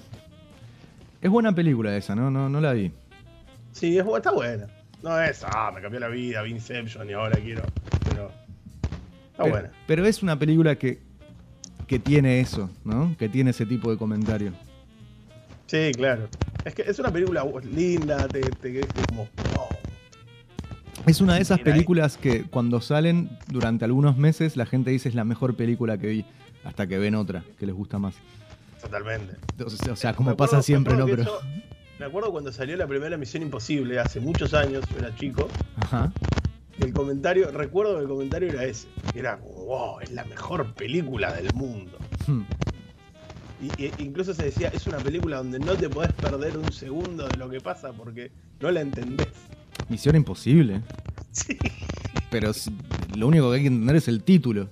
es 1.20 1.30
buena 1.30 1.54
película 1.54 1.96
esa, 1.96 2.14
¿no? 2.14 2.30
No, 2.30 2.48
no 2.48 2.60
la 2.60 2.72
vi. 2.72 2.92
Sí, 3.72 3.98
es, 3.98 4.06
está 4.06 4.30
buena. 4.30 4.66
No 5.02 5.20
es, 5.20 5.44
ah, 5.44 5.70
me 5.74 5.80
cambió 5.80 6.00
la 6.00 6.08
vida, 6.08 6.42
vi 6.42 6.52
Inception 6.52 7.08
y 7.08 7.12
ahora 7.12 7.38
quiero. 7.40 7.62
Pero. 8.08 8.30
Está 9.32 9.42
pero, 9.42 9.50
buena. 9.50 9.70
pero 9.86 10.06
es 10.06 10.22
una 10.22 10.38
película 10.38 10.76
que, 10.76 11.00
que 11.86 11.98
tiene 11.98 12.40
eso, 12.40 12.70
¿no? 12.84 13.16
Que 13.18 13.28
tiene 13.28 13.50
ese 13.50 13.66
tipo 13.66 13.90
de 13.90 13.98
comentario. 13.98 14.52
Sí, 15.66 15.92
claro. 15.96 16.28
Es 16.64 16.74
que 16.74 16.82
es 16.82 16.98
una 16.98 17.10
película 17.10 17.44
linda, 17.70 18.28
te, 18.28 18.40
te 18.40 18.86
como. 19.08 19.28
oh, 19.58 19.68
Es 21.06 21.20
una 21.20 21.34
de 21.34 21.42
esas 21.42 21.60
películas 21.60 22.16
que 22.16 22.44
cuando 22.44 22.80
salen 22.80 23.30
durante 23.48 23.84
algunos 23.84 24.16
meses 24.16 24.56
la 24.56 24.66
gente 24.66 24.90
dice 24.90 25.08
es 25.08 25.14
la 25.14 25.24
mejor 25.24 25.56
película 25.56 25.98
que 25.98 26.06
vi, 26.06 26.24
hasta 26.64 26.86
que 26.86 26.98
ven 26.98 27.14
otra 27.14 27.44
que 27.58 27.66
les 27.66 27.74
gusta 27.74 27.98
más. 27.98 28.14
Totalmente. 28.84 29.34
O 29.64 29.96
sea, 29.96 30.14
como 30.14 30.30
acuerdo- 30.30 30.36
pasa 30.52 30.62
siempre, 30.62 30.96
¿no? 30.96 31.06
Pero. 31.06 31.22
eso- 31.22 31.40
me 31.98 32.06
acuerdo 32.06 32.30
cuando 32.32 32.52
salió 32.52 32.76
la 32.76 32.86
primera 32.86 33.16
Misión 33.16 33.42
Imposible, 33.42 33.98
hace 34.00 34.20
muchos 34.20 34.52
años, 34.54 34.84
yo 34.92 34.98
era 34.98 35.14
chico. 35.16 35.48
Ajá. 35.76 36.12
El 36.80 36.92
comentario, 36.92 37.50
recuerdo 37.52 37.94
que 37.96 38.02
el 38.02 38.08
comentario 38.08 38.48
era 38.50 38.64
ese. 38.64 38.88
Era 39.14 39.38
como, 39.38 39.64
wow, 39.66 40.00
es 40.00 40.10
la 40.10 40.24
mejor 40.24 40.74
película 40.74 41.32
del 41.32 41.52
mundo. 41.54 41.96
Hmm. 42.26 42.42
Y, 43.62 43.84
y- 43.84 43.92
incluso 44.00 44.34
se 44.34 44.44
decía, 44.46 44.68
es 44.74 44.86
una 44.88 44.98
película 44.98 45.36
donde 45.38 45.60
no 45.60 45.74
te 45.74 45.88
podés 45.88 46.12
perder 46.14 46.58
un 46.58 46.72
segundo 46.72 47.28
de 47.28 47.36
lo 47.36 47.48
que 47.48 47.60
pasa 47.60 47.92
porque 47.92 48.32
no 48.60 48.70
la 48.72 48.80
entendés. 48.80 49.28
Misión 49.88 50.16
imposible. 50.16 50.80
Sí. 51.30 51.56
Pero 52.30 52.52
si- 52.52 52.70
lo 53.16 53.26
único 53.26 53.50
que 53.50 53.56
hay 53.56 53.62
que 53.62 53.66
entender 53.68 53.96
es 53.96 54.06
el 54.08 54.22
título. 54.22 54.68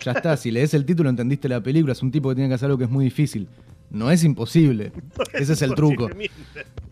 Ya 0.00 0.12
está, 0.12 0.36
si 0.36 0.50
lees 0.50 0.74
el 0.74 0.84
título 0.84 1.08
entendiste 1.10 1.48
la 1.48 1.62
película, 1.62 1.92
es 1.92 2.02
un 2.02 2.10
tipo 2.10 2.28
que 2.28 2.34
tiene 2.34 2.48
que 2.48 2.54
hacer 2.54 2.66
algo 2.66 2.78
que 2.78 2.84
es 2.84 2.90
muy 2.90 3.04
difícil. 3.04 3.48
No 3.90 4.10
es 4.10 4.24
imposible. 4.24 4.92
Ese 5.32 5.52
es 5.52 5.62
el 5.62 5.74
truco. 5.74 6.08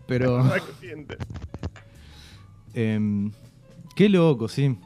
Pero. 0.07 0.43
Em, 2.73 3.31
qué 3.95 4.09
loco, 4.09 4.47
sí. 4.47 4.77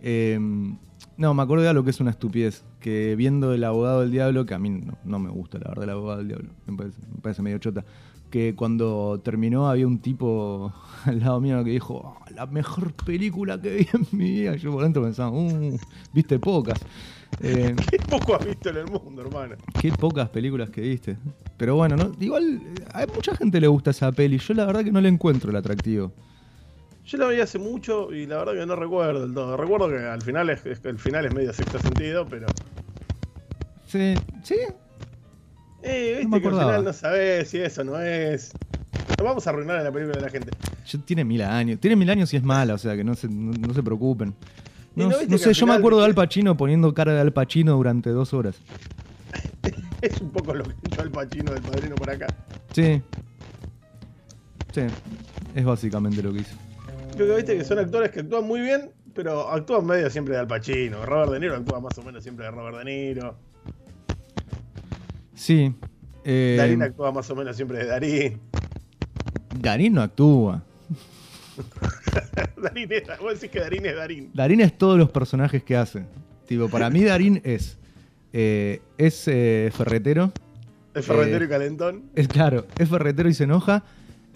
Em, 0.00 0.76
no, 1.16 1.34
me 1.34 1.42
acuerdo 1.42 1.64
de 1.64 1.70
algo 1.70 1.84
que 1.84 1.90
es 1.90 2.00
una 2.00 2.10
estupidez. 2.10 2.64
Que 2.80 3.16
viendo 3.16 3.52
El 3.54 3.64
abogado 3.64 4.02
del 4.02 4.12
diablo, 4.12 4.46
que 4.46 4.54
a 4.54 4.58
mí 4.58 4.70
no, 4.70 4.96
no 5.04 5.18
me 5.18 5.30
gusta 5.30 5.58
la 5.58 5.68
verdad 5.70 5.84
el 5.84 5.90
abogado 5.90 6.18
del 6.18 6.28
diablo, 6.28 6.50
me 6.66 6.76
parece, 6.76 6.98
me 7.12 7.20
parece 7.20 7.42
medio 7.42 7.58
chota. 7.58 7.84
Que 8.30 8.54
cuando 8.54 9.20
terminó 9.24 9.68
había 9.68 9.86
un 9.86 9.98
tipo 9.98 10.72
al 11.06 11.18
lado 11.20 11.40
mío 11.40 11.64
que 11.64 11.70
dijo, 11.70 11.94
"Oh, 11.94 12.18
la 12.34 12.46
mejor 12.46 12.92
película 12.92 13.60
que 13.60 13.74
vi 13.78 13.88
en 13.92 14.06
mi 14.16 14.30
vida. 14.30 14.54
Yo 14.56 14.70
por 14.70 14.84
dentro 14.84 15.02
pensaba, 15.02 15.30
"Uh, 15.30 15.76
viste 16.12 16.38
pocas. 16.38 16.78
Eh, 17.40 17.74
Qué 17.90 17.98
poco 17.98 18.34
has 18.36 18.44
visto 18.44 18.70
en 18.70 18.78
el 18.78 18.86
mundo, 18.86 19.22
hermano. 19.22 19.56
Qué 19.80 19.92
pocas 19.92 20.28
películas 20.28 20.70
que 20.70 20.80
viste. 20.80 21.16
Pero 21.56 21.76
bueno, 21.76 21.96
¿no? 21.96 22.12
igual 22.20 22.60
eh, 22.64 22.84
a 22.92 23.06
mucha 23.06 23.34
gente 23.36 23.60
le 23.60 23.68
gusta 23.68 23.90
esa 23.90 24.10
peli. 24.12 24.38
Yo 24.38 24.54
la 24.54 24.64
verdad 24.66 24.84
que 24.84 24.92
no 24.92 25.00
le 25.00 25.08
encuentro 25.08 25.50
el 25.50 25.56
atractivo. 25.56 26.12
Yo 27.04 27.16
la 27.18 27.28
vi 27.28 27.40
hace 27.40 27.58
mucho 27.58 28.12
y 28.12 28.26
la 28.26 28.38
verdad 28.38 28.52
que 28.54 28.66
no 28.66 28.76
recuerdo 28.76 29.22
del 29.22 29.32
todo. 29.34 29.56
Recuerdo 29.56 29.88
que 29.88 29.98
al 29.98 30.20
final 30.20 30.50
es, 30.50 30.60
el 30.84 30.98
final 30.98 31.24
es 31.26 31.32
medio 31.34 31.52
sexto 31.52 31.78
sentido, 31.78 32.26
pero. 32.28 32.46
Sí, 33.86 34.14
sí. 34.42 34.56
Eh, 35.82 36.18
viste 36.18 36.24
No 36.24 36.28
me 36.30 36.40
que 36.42 36.48
al 36.48 36.54
final 36.54 36.84
no 36.84 36.92
sabés 36.92 37.48
si 37.48 37.58
eso 37.58 37.84
no 37.84 37.98
es. 38.00 38.52
No 39.18 39.24
vamos 39.24 39.46
a 39.46 39.50
arruinar 39.50 39.82
la 39.82 39.90
película 39.90 40.16
de 40.16 40.22
la 40.22 40.30
gente. 40.30 40.50
Yo- 40.86 41.00
tiene 41.00 41.24
mil 41.24 41.40
años. 41.42 41.80
Tiene 41.80 41.96
mil 41.96 42.10
años 42.10 42.32
y 42.34 42.36
es 42.36 42.42
mala, 42.42 42.74
o 42.74 42.78
sea 42.78 42.94
que 42.96 43.04
no 43.04 43.14
se, 43.14 43.28
no, 43.28 43.52
no 43.52 43.72
se 43.74 43.82
preocupen. 43.82 44.34
¿Y 44.98 45.06
No, 45.06 45.38
sé, 45.38 45.52
yo 45.52 45.66
me 45.66 45.74
acuerdo 45.74 46.00
de 46.00 46.06
Al 46.06 46.14
Pacino 46.14 46.56
poniendo 46.56 46.92
cara 46.92 47.14
de 47.14 47.20
Al 47.20 47.32
Pacino 47.32 47.76
durante 47.76 48.10
dos 48.10 48.34
horas. 48.34 48.56
Es 50.00 50.20
un 50.20 50.30
poco 50.30 50.54
lo 50.54 50.62
que 50.64 50.74
echó 50.84 51.00
al 51.02 51.10
Pachino 51.10 51.52
del 51.52 51.60
padrino 51.60 51.96
por 51.96 52.08
acá. 52.08 52.28
Sí. 52.72 53.02
Sí. 54.72 54.82
Es 55.56 55.64
básicamente 55.64 56.22
lo 56.22 56.32
que 56.32 56.40
hizo. 56.40 56.54
Creo 57.16 57.28
que 57.28 57.36
viste 57.36 57.56
que 57.56 57.64
son 57.64 57.80
actores 57.80 58.12
que 58.12 58.20
actúan 58.20 58.46
muy 58.46 58.60
bien, 58.60 58.92
pero 59.12 59.50
actúan 59.50 59.84
medio 59.84 60.08
siempre 60.08 60.34
de 60.34 60.40
Al 60.40 60.46
Pacino. 60.46 61.04
Robert 61.04 61.32
De 61.32 61.40
Niro 61.40 61.56
actúa 61.56 61.80
más 61.80 61.98
o 61.98 62.02
menos 62.02 62.22
siempre 62.22 62.44
de 62.44 62.52
Robert 62.52 62.78
De 62.78 62.84
Niro. 62.84 63.36
Sí. 65.34 65.74
Eh, 66.24 66.56
Darín 66.58 66.82
actúa 66.82 67.10
más 67.10 67.28
o 67.30 67.34
menos 67.34 67.56
siempre 67.56 67.78
de 67.78 67.86
Darín. 67.86 68.40
Darín 69.60 69.94
no 69.94 70.02
actúa. 70.02 70.62
Darín 72.62 72.92
es, 72.92 73.02
vos 73.20 73.34
decís 73.34 73.50
que 73.50 73.60
Darín 73.60 73.86
es 73.86 73.96
Darín. 73.96 74.30
Darín 74.34 74.60
es 74.60 74.76
todos 74.76 74.98
los 74.98 75.10
personajes 75.10 75.62
que 75.62 75.76
hace. 75.76 76.04
Tipo, 76.46 76.68
para 76.68 76.90
mí 76.90 77.04
Darín 77.04 77.40
es. 77.44 77.78
eh, 78.32 78.80
es 78.96 79.28
eh, 79.28 79.70
ferretero. 79.74 80.32
Es 80.94 81.04
ferretero 81.06 81.44
Eh, 81.44 81.46
y 81.46 81.50
calentón. 81.50 82.02
Es 82.14 82.28
claro, 82.28 82.66
es 82.78 82.88
ferretero 82.88 83.28
y 83.28 83.34
se 83.34 83.44
enoja. 83.44 83.84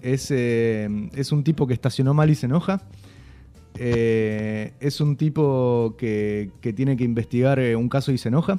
Es, 0.02 0.30
es 0.30 1.32
un 1.32 1.44
tipo 1.44 1.66
que 1.66 1.74
estacionó 1.74 2.12
mal 2.14 2.28
y 2.30 2.34
se 2.34 2.46
enoja. 2.46 2.82
Es 3.74 5.00
un 5.00 5.16
tipo 5.16 5.94
que, 5.98 6.50
que 6.60 6.72
tiene 6.72 6.96
que 6.96 7.04
investigar 7.04 7.58
un 7.76 7.88
caso 7.88 8.12
y 8.12 8.18
se 8.18 8.28
enoja. 8.28 8.58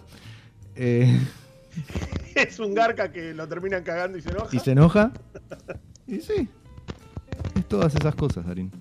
Es 2.36 2.60
un 2.60 2.74
garca 2.74 3.12
que 3.12 3.34
lo 3.34 3.48
terminan 3.48 3.84
cagando 3.84 4.18
y 4.18 4.22
se 4.22 4.30
enoja. 4.30 4.56
y 4.56 4.60
se 4.60 4.72
enoja. 4.72 5.12
Y 6.08 6.20
sí. 6.20 6.48
Todas 7.74 7.96
esas 7.96 8.14
cosas, 8.14 8.46
Darín. 8.46 8.72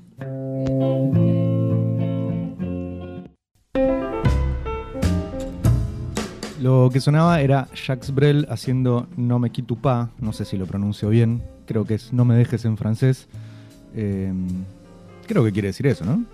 Lo 6.60 6.90
que 6.92 7.00
sonaba 7.00 7.40
era 7.40 7.68
Jacques 7.74 8.14
Brel 8.14 8.46
haciendo 8.50 9.08
No 9.16 9.38
me 9.38 9.48
quito 9.48 9.76
pas, 9.76 10.10
no 10.18 10.34
sé 10.34 10.44
si 10.44 10.58
lo 10.58 10.66
pronuncio 10.66 11.08
bien, 11.08 11.42
creo 11.64 11.86
que 11.86 11.94
es 11.94 12.12
No 12.12 12.26
me 12.26 12.34
dejes 12.34 12.66
en 12.66 12.76
francés. 12.76 13.28
Eh, 13.94 14.30
creo 15.26 15.42
que 15.42 15.52
quiere 15.52 15.68
decir 15.68 15.86
eso, 15.86 16.04
¿no? 16.04 16.26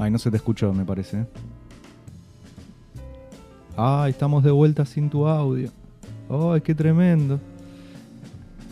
Ay, 0.00 0.10
no 0.10 0.18
se 0.18 0.32
te 0.32 0.36
escuchó, 0.36 0.72
me 0.72 0.84
parece. 0.84 1.26
Ay, 3.76 4.10
estamos 4.10 4.42
de 4.42 4.50
vuelta 4.50 4.84
sin 4.84 5.08
tu 5.08 5.28
audio. 5.28 5.70
Ay, 6.28 6.60
qué 6.60 6.74
tremendo. 6.74 7.38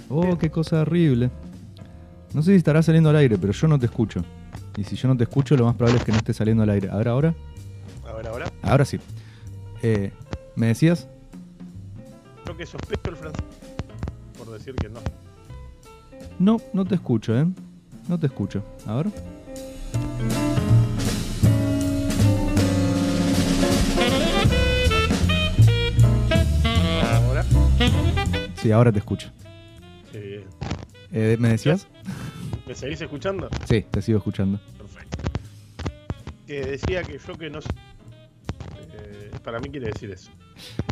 Oh, 0.09 0.38
qué 0.38 0.51
cosa 0.51 0.83
horrible. 0.83 1.31
No 2.33 2.42
sé 2.42 2.53
si 2.53 2.57
estará 2.57 2.83
saliendo 2.83 3.11
al 3.11 3.16
aire, 3.16 3.38
pero 3.38 3.53
yo 3.53 3.66
no 3.66 3.79
te 3.79 3.87
escucho. 3.87 4.25
Y 4.77 4.85
si 4.85 4.95
yo 4.95 5.09
no 5.09 5.16
te 5.16 5.25
escucho, 5.25 5.57
lo 5.57 5.64
más 5.64 5.75
probable 5.75 5.99
es 5.99 6.05
que 6.05 6.12
no 6.12 6.19
esté 6.19 6.33
saliendo 6.33 6.62
al 6.62 6.71
aire. 6.71 6.90
A 6.90 6.97
ver, 6.97 7.09
ahora. 7.09 7.35
A 8.07 8.12
ver, 8.12 8.29
ahora. 8.29 8.53
Ahora 8.62 8.85
sí. 8.85 9.01
Eh, 9.83 10.12
¿Me 10.55 10.69
decías? 10.69 11.09
Creo 12.45 12.57
que 12.57 12.66
sospecho 12.66 13.11
el 13.11 13.16
francés. 13.16 13.45
Por 14.38 14.51
decir 14.53 14.75
que 14.75 14.88
no. 14.88 15.01
No, 16.38 16.59
no 16.73 16.85
te 16.85 16.95
escucho, 16.95 17.37
¿eh? 17.37 17.47
No 18.09 18.19
te 18.19 18.27
escucho. 18.27 18.62
A 18.87 18.95
ver. 18.97 19.07
Ahora. 27.03 27.45
Sí, 28.57 28.71
ahora 28.71 28.92
te 28.92 28.99
escucho. 28.99 29.31
Eh, 31.18 31.37
¿Me 31.40 31.48
decías? 31.48 31.87
¿Me 32.66 32.74
seguís 32.74 33.00
escuchando? 33.00 33.48
Sí, 33.66 33.87
te 33.90 34.02
sigo 34.02 34.18
escuchando. 34.18 34.61
Perfecto. 34.76 35.18
Que 36.46 36.61
decía 36.66 37.02
que 37.05 37.18
yo 37.18 37.35
que 37.38 37.48
no 37.48 37.62
sé. 37.62 37.70
Eh, 38.92 39.31
para 39.42 39.59
mí 39.61 39.70
quiere 39.70 39.87
decir 39.87 40.11
eso. 40.11 40.31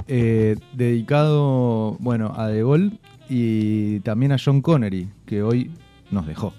Eh, 0.09 0.57
dedicado, 0.73 1.97
bueno, 2.01 2.33
a 2.37 2.49
De 2.49 2.63
Gaulle 2.63 2.93
y 3.29 4.01
también 4.01 4.33
a 4.33 4.37
John 4.43 4.63
Connery, 4.63 5.11
que 5.27 5.43
hoy 5.43 5.71
nos 6.11 6.27
dejó. 6.27 6.55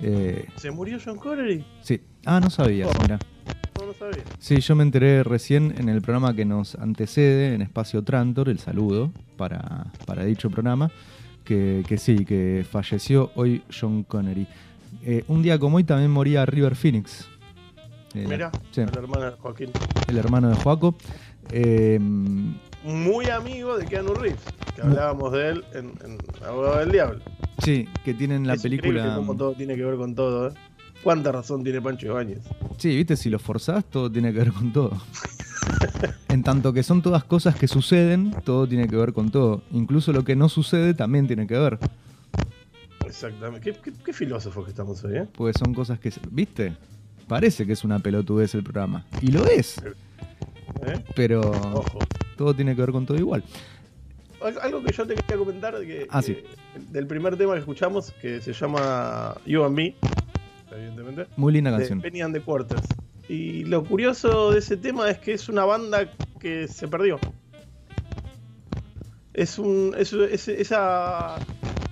Eh, 0.00 0.46
¿Se 0.56 0.70
murió 0.70 0.98
John 1.04 1.18
Connery? 1.18 1.64
sí. 1.82 2.00
Ah, 2.24 2.38
no 2.38 2.50
sabía, 2.50 2.86
Oh. 2.86 2.92
mira. 3.02 3.18
No 3.80 3.86
lo 3.86 3.94
sabía. 3.94 4.22
Sí, 4.38 4.60
yo 4.60 4.76
me 4.76 4.84
enteré 4.84 5.24
recién 5.24 5.74
en 5.76 5.88
el 5.88 6.02
programa 6.02 6.36
que 6.36 6.44
nos 6.44 6.76
antecede, 6.76 7.52
en 7.54 7.62
Espacio 7.62 8.04
Trantor, 8.04 8.48
el 8.48 8.60
saludo 8.60 9.10
para, 9.36 9.86
para 10.06 10.24
dicho 10.24 10.48
programa, 10.48 10.92
que, 11.44 11.84
que 11.86 11.98
sí, 11.98 12.24
que 12.24 12.64
falleció 12.70 13.30
hoy 13.34 13.62
John 13.78 14.02
Connery. 14.04 14.46
Eh, 15.04 15.24
un 15.28 15.42
día 15.42 15.58
como 15.58 15.76
hoy 15.78 15.84
también 15.84 16.10
moría 16.10 16.44
River 16.46 16.74
Phoenix. 16.76 17.28
Eh, 18.14 18.26
Mira, 18.28 18.50
sí, 18.72 18.82
la 18.82 19.00
hermana 19.00 19.30
de 19.30 19.36
Joaquín. 19.38 19.70
el 20.08 20.18
hermano 20.18 20.50
de 20.50 20.54
Joaco. 20.56 20.94
Eh, 21.50 21.98
Muy 22.84 23.26
amigo 23.28 23.76
de 23.78 23.86
Keanu 23.86 24.14
Reeves, 24.14 24.40
que 24.76 24.82
hablábamos 24.82 25.32
de 25.32 25.48
él 25.50 25.64
en, 25.74 25.92
en 26.04 26.18
Abogado 26.46 26.78
del 26.80 26.92
Diablo. 26.92 27.20
sí, 27.62 27.88
que 28.04 28.12
tienen 28.14 28.46
la 28.46 28.54
Es 28.54 28.62
película... 28.62 29.14
cómo 29.16 29.36
todo 29.36 29.52
tiene 29.54 29.76
que 29.76 29.84
ver 29.84 29.96
con 29.96 30.14
todo, 30.14 30.48
¿eh? 30.48 30.52
¿Cuánta 31.02 31.32
razón 31.32 31.64
tiene 31.64 31.80
Pancho 31.80 32.06
Ibáñez? 32.08 32.38
Sí, 32.78 32.94
viste, 32.96 33.16
si 33.16 33.28
lo 33.28 33.38
forzás, 33.40 33.84
todo 33.86 34.10
tiene 34.12 34.32
que 34.32 34.38
ver 34.38 34.52
con 34.52 34.72
todo. 34.72 34.92
En 36.28 36.42
tanto 36.42 36.72
que 36.72 36.82
son 36.82 37.02
todas 37.02 37.24
cosas 37.24 37.56
que 37.56 37.68
suceden, 37.68 38.34
todo 38.44 38.66
tiene 38.66 38.88
que 38.88 38.96
ver 38.96 39.12
con 39.12 39.30
todo. 39.30 39.62
Incluso 39.70 40.12
lo 40.12 40.24
que 40.24 40.36
no 40.36 40.48
sucede 40.48 40.94
también 40.94 41.26
tiene 41.26 41.46
que 41.46 41.58
ver. 41.58 41.78
Exactamente. 43.06 43.72
¿Qué, 43.72 43.92
qué, 44.04 44.12
filósofos 44.12 44.64
que 44.64 44.70
estamos 44.70 45.04
hoy, 45.04 45.18
eh? 45.18 45.26
Pues 45.32 45.56
son 45.58 45.74
cosas 45.74 45.98
que. 45.98 46.12
¿Viste? 46.30 46.74
Parece 47.28 47.66
que 47.66 47.74
es 47.74 47.84
una 47.84 47.98
pelotudez 47.98 48.54
el 48.54 48.62
programa. 48.62 49.04
Y 49.20 49.30
lo 49.30 49.46
es. 49.46 49.78
¿Eh? 50.86 51.04
Pero. 51.14 51.84
Todo 52.36 52.54
tiene 52.54 52.74
que 52.74 52.80
ver 52.80 52.92
con 52.92 53.06
todo 53.06 53.18
igual. 53.18 53.44
Algo 54.62 54.82
que 54.82 54.92
yo 54.92 55.06
te 55.06 55.14
quería 55.14 55.36
comentar 55.36 55.78
que, 55.82 56.06
ah, 56.10 56.20
del 56.90 57.06
primer 57.06 57.36
tema 57.36 57.52
que 57.52 57.60
escuchamos, 57.60 58.10
que 58.20 58.40
se 58.40 58.52
llama 58.52 59.36
You 59.46 59.62
and 59.62 59.76
Me, 59.76 59.94
evidentemente. 60.72 61.26
Muy 61.36 61.52
linda 61.52 61.70
canción. 61.70 62.00
Penny 62.00 62.22
and 62.22 62.34
the 62.34 62.40
Quarters. 62.40 62.82
Y 63.28 63.64
lo 63.64 63.84
curioso 63.84 64.52
de 64.52 64.58
ese 64.58 64.76
tema 64.76 65.08
es 65.10 65.18
que 65.18 65.32
es 65.32 65.48
una 65.48 65.64
banda 65.64 66.10
que 66.40 66.68
se 66.68 66.88
perdió. 66.88 67.18
Es 69.32 69.58
un. 69.58 69.94
esa, 69.96 71.36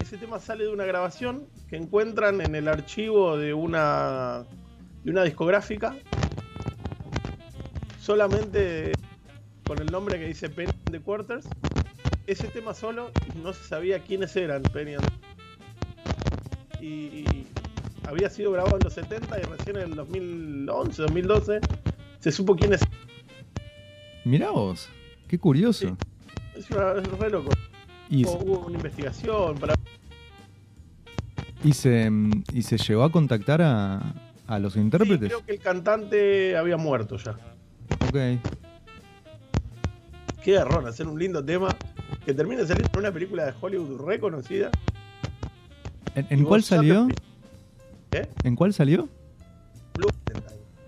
ese 0.00 0.16
tema 0.18 0.38
sale 0.40 0.64
de 0.64 0.70
una 0.70 0.84
grabación 0.84 1.46
que 1.68 1.76
encuentran 1.76 2.40
en 2.40 2.54
el 2.54 2.68
archivo 2.68 3.36
de 3.36 3.54
una. 3.54 4.44
de 5.04 5.10
una 5.10 5.24
discográfica. 5.24 5.96
Solamente 8.00 8.92
con 9.66 9.78
el 9.78 9.86
nombre 9.86 10.18
que 10.18 10.26
dice 10.26 10.48
Penny 10.48 10.72
and 10.86 10.90
the 10.90 11.00
Quarters. 11.00 11.46
Ese 12.26 12.48
tema 12.48 12.74
solo 12.74 13.10
no 13.42 13.52
se 13.52 13.64
sabía 13.64 14.00
quiénes 14.00 14.36
eran 14.36 14.62
Penny 14.62 14.94
and 14.94 15.04
the 15.04 15.30
y, 16.80 17.46
había 18.08 18.30
sido 18.30 18.52
grabado 18.52 18.76
en 18.76 18.84
los 18.84 18.92
70 18.92 19.38
y 19.38 19.42
recién 19.42 19.76
en 19.76 19.82
el 19.82 19.94
2011, 19.94 21.02
2012 21.02 21.60
se 22.18 22.32
supo 22.32 22.56
quién 22.56 22.72
es. 22.74 22.80
Mirá 24.24 24.50
vos, 24.50 24.88
qué 25.28 25.38
curioso. 25.38 25.96
Es, 26.54 26.70
una, 26.70 26.94
re 26.94 27.30
loco. 27.30 27.50
Y 28.08 28.26
hubo, 28.26 28.66
una 28.66 28.76
investigación 28.76 29.56
para... 29.58 29.74
¿Y 31.62 31.72
se, 31.72 32.10
¿Y 32.52 32.62
se 32.62 32.78
llegó 32.78 33.04
a 33.04 33.12
contactar 33.12 33.62
a, 33.62 34.14
a 34.46 34.58
los 34.58 34.76
intérpretes? 34.76 35.28
creo 35.28 35.44
que 35.44 35.52
el 35.52 35.60
cantante 35.60 36.56
había 36.56 36.76
muerto 36.76 37.16
ya. 37.16 37.32
Ok. 38.08 38.40
Qué 40.42 40.54
error 40.54 40.86
hacer 40.86 41.06
un 41.06 41.18
lindo 41.18 41.44
tema 41.44 41.76
que 42.24 42.34
termine 42.34 42.66
salir 42.66 42.86
en 42.92 42.98
una 42.98 43.12
película 43.12 43.46
de 43.46 43.54
Hollywood 43.60 44.06
reconocida. 44.06 44.70
¿En, 46.14 46.44
cuál 46.44 46.62
salió? 46.62 47.08
¿Eh? 48.12 48.28
¿En 48.44 48.56
cuál 48.56 48.72
salió? 48.72 49.08
Blue 49.94 50.08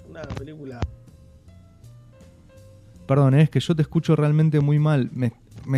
una 0.08 0.22
película. 0.22 0.80
Perdón, 3.06 3.34
es 3.34 3.50
que 3.50 3.60
yo 3.60 3.74
te 3.74 3.82
escucho 3.82 4.16
realmente 4.16 4.60
muy 4.60 4.78
mal. 4.78 5.10
Me, 5.12 5.32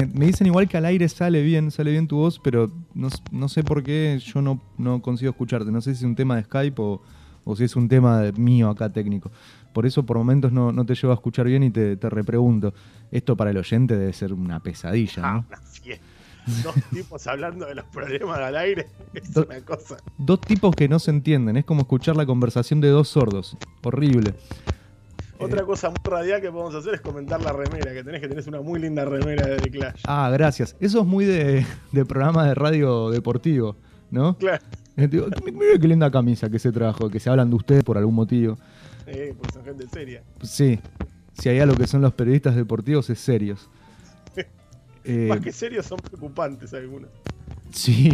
dicen 0.07 0.46
igual 0.46 0.68
que 0.68 0.76
al 0.76 0.87
aire 0.87 1.09
sale 1.09 1.42
bien, 1.42 1.70
sale 1.70 1.90
bien 1.90 2.09
tu 2.09 2.16
voz, 2.16 2.40
pero 2.42 2.70
no, 2.94 3.48
sé 3.48 3.62
por 3.62 3.83
qué 3.83 4.18
yo 4.24 4.40
no, 4.42 4.61
no, 4.78 5.02
consigo 5.02 5.30
escucharte. 5.30 5.70
No 5.70 5.80
sé 5.80 5.94
si 5.94 5.98
es 5.98 6.04
un 6.04 6.16
tema 6.16 6.37
de 6.37 6.44
Skype 6.44 6.80
o, 6.80 7.00
si 7.57 7.64
es 7.64 7.76
un 7.76 7.88
tema 7.88 8.22
mío 8.37 8.70
acá 8.70 8.90
técnico. 8.90 9.30
Por 9.72 9.87
eso 9.87 10.04
por 10.04 10.16
momentos 10.16 10.52
no, 10.52 10.87
te 10.87 10.94
llevo 10.94 11.12
a 11.12 11.14
escuchar 11.14 11.46
bien 11.46 11.62
y 11.62 11.70
te, 11.70 11.96
te 11.96 12.11
repregunto. 12.11 12.72
Esto 13.11 13.37
para 13.37 13.50
el 13.50 13.57
oyente 13.57 13.96
debe 13.96 14.12
ser 14.12 14.33
una 14.33 14.61
pesadilla, 14.61 15.22
¿no? 15.33 15.46
Ah, 15.54 15.61
dos 16.62 16.74
tipos 16.92 17.26
hablando 17.26 17.66
de 17.66 17.74
los 17.74 17.85
problemas 17.87 18.38
al 18.38 18.57
aire 18.57 18.87
es 19.14 19.37
una 19.37 19.61
cosa. 19.61 19.96
Dos 20.18 20.40
tipos 20.40 20.74
que 20.74 20.88
no 20.88 20.98
se 20.98 21.11
entienden, 21.11 21.57
es 21.57 21.64
como 21.64 21.83
escuchar 21.83 22.16
la 22.16 22.26
conversación 22.26 22.80
de 22.80 22.88
dos 22.88 23.09
sordos. 23.09 23.57
Horrible. 23.83 24.35
Otra 25.38 25.62
eh, 25.62 25.64
cosa 25.64 25.90
muy 25.90 25.98
radial 26.04 26.40
que 26.40 26.50
podemos 26.50 26.74
hacer 26.74 26.94
es 26.94 27.00
comentar 27.00 27.40
la 27.42 27.52
remera, 27.52 27.92
que 27.92 28.04
tenés 28.04 28.20
que 28.20 28.28
tenés 28.28 28.46
una 28.46 28.61
muy 28.61 28.80
linda 28.80 29.04
remera 29.04 29.46
de 29.46 29.57
The 29.57 29.70
Clash. 29.70 30.02
Ah, 30.07 30.30
gracias. 30.33 30.76
Eso 30.80 31.00
es 31.00 31.07
muy 31.07 31.24
de, 31.24 31.66
programa 32.07 32.46
de 32.46 32.54
radio 32.54 33.11
deportivo, 33.11 33.76
¿no? 34.11 34.37
Claro. 34.38 34.64
Eh, 34.96 35.09
mira 35.52 35.78
qué 35.80 35.88
linda 35.88 36.11
camisa 36.11 36.48
que 36.48 36.61
se 36.61 36.70
trajo, 36.70 37.11
que 37.11 37.18
se 37.18 37.28
hablan 37.28 37.50
de 37.50 37.57
ustedes 37.57 37.83
por 37.83 37.98
algún 37.98 38.14
motivo. 38.14 38.57
Eh, 39.07 39.35
pues 39.38 39.52
son 39.52 39.64
gente 39.64 39.87
seria. 39.88 40.22
Sí. 40.42 40.78
Si 41.38 41.48
hay 41.48 41.59
algo 41.59 41.74
que 41.74 41.87
son 41.87 42.00
los 42.00 42.14
periodistas 42.14 42.54
deportivos 42.54 43.11
es 43.11 43.18
serios. 43.18 43.68
Eh, 45.04 45.26
Más 45.28 45.40
que 45.40 45.52
serios 45.52 45.86
son 45.86 45.98
preocupantes 45.98 46.72
algunos. 46.74 47.10
Sí, 47.70 48.10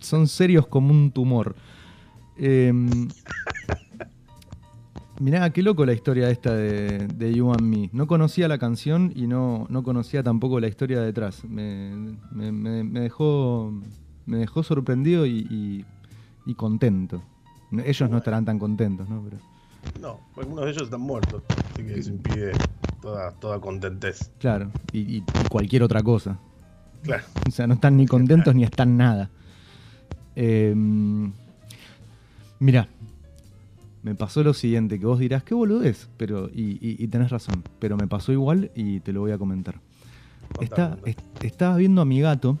son 0.00 0.26
serios 0.26 0.66
como 0.66 0.90
un 0.90 1.12
tumor. 1.12 1.54
Eh, 2.36 2.72
mirá, 5.20 5.50
qué 5.50 5.62
loco 5.62 5.86
la 5.86 5.92
historia 5.92 6.30
esta 6.30 6.54
de, 6.54 7.06
de, 7.06 7.34
You 7.34 7.52
and 7.52 7.62
Me. 7.62 7.90
No 7.92 8.06
conocía 8.06 8.48
la 8.48 8.58
canción 8.58 9.12
y 9.14 9.26
no, 9.26 9.66
no 9.68 9.82
conocía 9.82 10.22
tampoco 10.22 10.60
la 10.60 10.68
historia 10.68 11.00
detrás. 11.00 11.44
Me, 11.44 12.16
dejó, 13.00 13.72
me 14.26 14.38
dejó 14.38 14.62
sorprendido 14.62 15.26
y, 15.26 15.84
contento. 16.56 17.22
Ellos 17.84 18.10
no 18.10 18.18
estarán 18.18 18.44
tan 18.44 18.58
contentos, 18.58 19.08
¿no? 19.08 19.22
Pero... 19.22 19.38
No, 20.00 20.20
algunos 20.36 20.64
de 20.64 20.70
ellos 20.70 20.84
están 20.84 21.00
muertos, 21.00 21.42
así 21.72 21.82
que 21.82 21.98
eso 21.98 22.10
impide 22.10 22.52
toda, 23.04 23.30
toda 23.32 23.60
contentez. 23.60 24.30
Claro, 24.38 24.70
y, 24.92 25.22
cualquier 25.48 25.82
otra 25.82 26.02
cosa. 26.02 26.38
Claro. 27.02 27.24
O 27.48 27.50
sea, 27.50 27.66
no 27.66 27.74
están 27.74 27.96
ni 27.96 28.06
contentos 28.06 28.54
ni 28.54 28.64
están 28.64 28.96
nada. 28.96 29.30
Em, 30.34 31.32
mira, 32.58 32.88
me 34.02 34.14
pasó 34.14 34.42
lo 34.42 34.54
siguiente, 34.54 34.98
que 34.98 35.06
vos 35.06 35.18
dirás, 35.18 35.44
qué 35.44 35.54
boludez, 35.54 36.08
pero, 36.16 36.50
y, 36.52 37.06
tenés 37.08 37.30
razón, 37.30 37.62
pero 37.78 37.96
me 37.96 38.06
pasó 38.06 38.32
igual 38.32 38.70
y 38.74 39.00
te 39.00 39.12
lo 39.12 39.20
voy 39.20 39.32
a 39.32 39.38
comentar. 39.38 39.80
Está, 40.60 40.98
estaba 41.42 41.76
viendo 41.76 42.00
a 42.00 42.04
mi 42.04 42.20
gato 42.20 42.58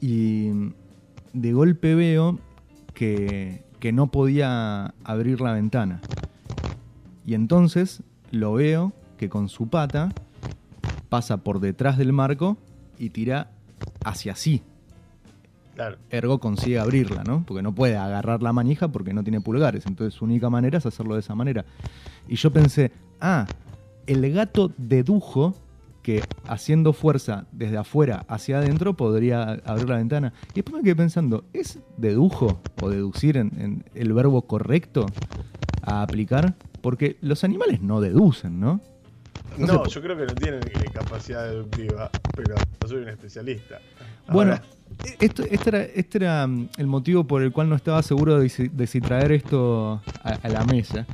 y 0.00 0.50
de 1.32 1.52
golpe 1.52 1.94
veo 1.94 2.38
que 2.94 3.68
que 3.78 3.92
no 3.92 4.08
podía 4.08 4.94
abrir 5.04 5.40
la 5.40 5.52
ventana. 5.52 6.00
Y 7.24 7.34
entonces 7.34 8.02
lo 8.30 8.54
veo 8.54 8.92
que 9.16 9.28
con 9.28 9.48
su 9.48 9.68
pata 9.68 10.10
pasa 11.08 11.38
por 11.38 11.60
detrás 11.60 11.98
del 11.98 12.12
marco 12.12 12.56
y 12.98 13.10
tira 13.10 13.50
hacia 14.04 14.34
sí. 14.34 14.62
Claro. 15.74 15.96
Ergo 16.10 16.40
consigue 16.40 16.78
abrirla, 16.78 17.22
¿no? 17.22 17.44
Porque 17.46 17.62
no 17.62 17.72
puede 17.72 17.96
agarrar 17.96 18.42
la 18.42 18.52
manija 18.52 18.88
porque 18.88 19.14
no 19.14 19.22
tiene 19.22 19.40
pulgares. 19.40 19.86
Entonces 19.86 20.14
su 20.14 20.24
única 20.24 20.50
manera 20.50 20.78
es 20.78 20.86
hacerlo 20.86 21.14
de 21.14 21.20
esa 21.20 21.36
manera. 21.36 21.64
Y 22.26 22.34
yo 22.34 22.52
pensé, 22.52 22.90
ah, 23.20 23.46
el 24.06 24.32
gato 24.32 24.72
dedujo 24.76 25.54
que 26.02 26.22
haciendo 26.46 26.92
fuerza 26.92 27.44
desde 27.52 27.76
afuera 27.76 28.24
hacia 28.28 28.58
adentro 28.58 28.94
podría 28.94 29.60
abrir 29.64 29.88
la 29.88 29.98
ventana. 29.98 30.32
Y 30.52 30.54
después 30.56 30.76
me 30.76 30.82
quedé 30.82 30.96
pensando, 30.96 31.44
¿es 31.52 31.78
dedujo 31.96 32.60
o 32.80 32.88
deducir 32.88 33.36
en, 33.36 33.84
el 33.94 34.12
verbo 34.14 34.42
correcto 34.42 35.06
a 35.82 36.02
aplicar? 36.02 36.56
Porque 36.80 37.16
los 37.20 37.44
animales 37.44 37.80
no 37.80 38.00
deducen, 38.00 38.60
¿no? 38.60 38.80
No, 39.56 39.86
yo 39.86 40.02
creo 40.02 40.16
que 40.16 40.26
no 40.26 40.34
tienen 40.34 40.60
capacidad 40.92 41.48
deductiva, 41.48 42.10
pero 42.36 42.54
no 42.80 42.88
soy 42.88 42.98
un 42.98 43.08
especialista. 43.08 43.80
Bueno, 44.28 44.58
esto, 45.18 45.42
este, 45.42 45.68
era, 45.68 45.82
este 45.82 46.18
era 46.18 46.46
mm, 46.46 46.68
el 46.76 46.86
motivo 46.86 47.24
por 47.24 47.42
el 47.42 47.50
cual 47.50 47.68
no 47.68 47.76
estaba 47.76 48.02
seguro 48.02 48.38
de 48.38 48.48
si, 48.48 49.00
traer 49.00 49.32
esto 49.32 50.00
a 50.22 50.48
la 50.48 50.64
mesa. 50.64 51.06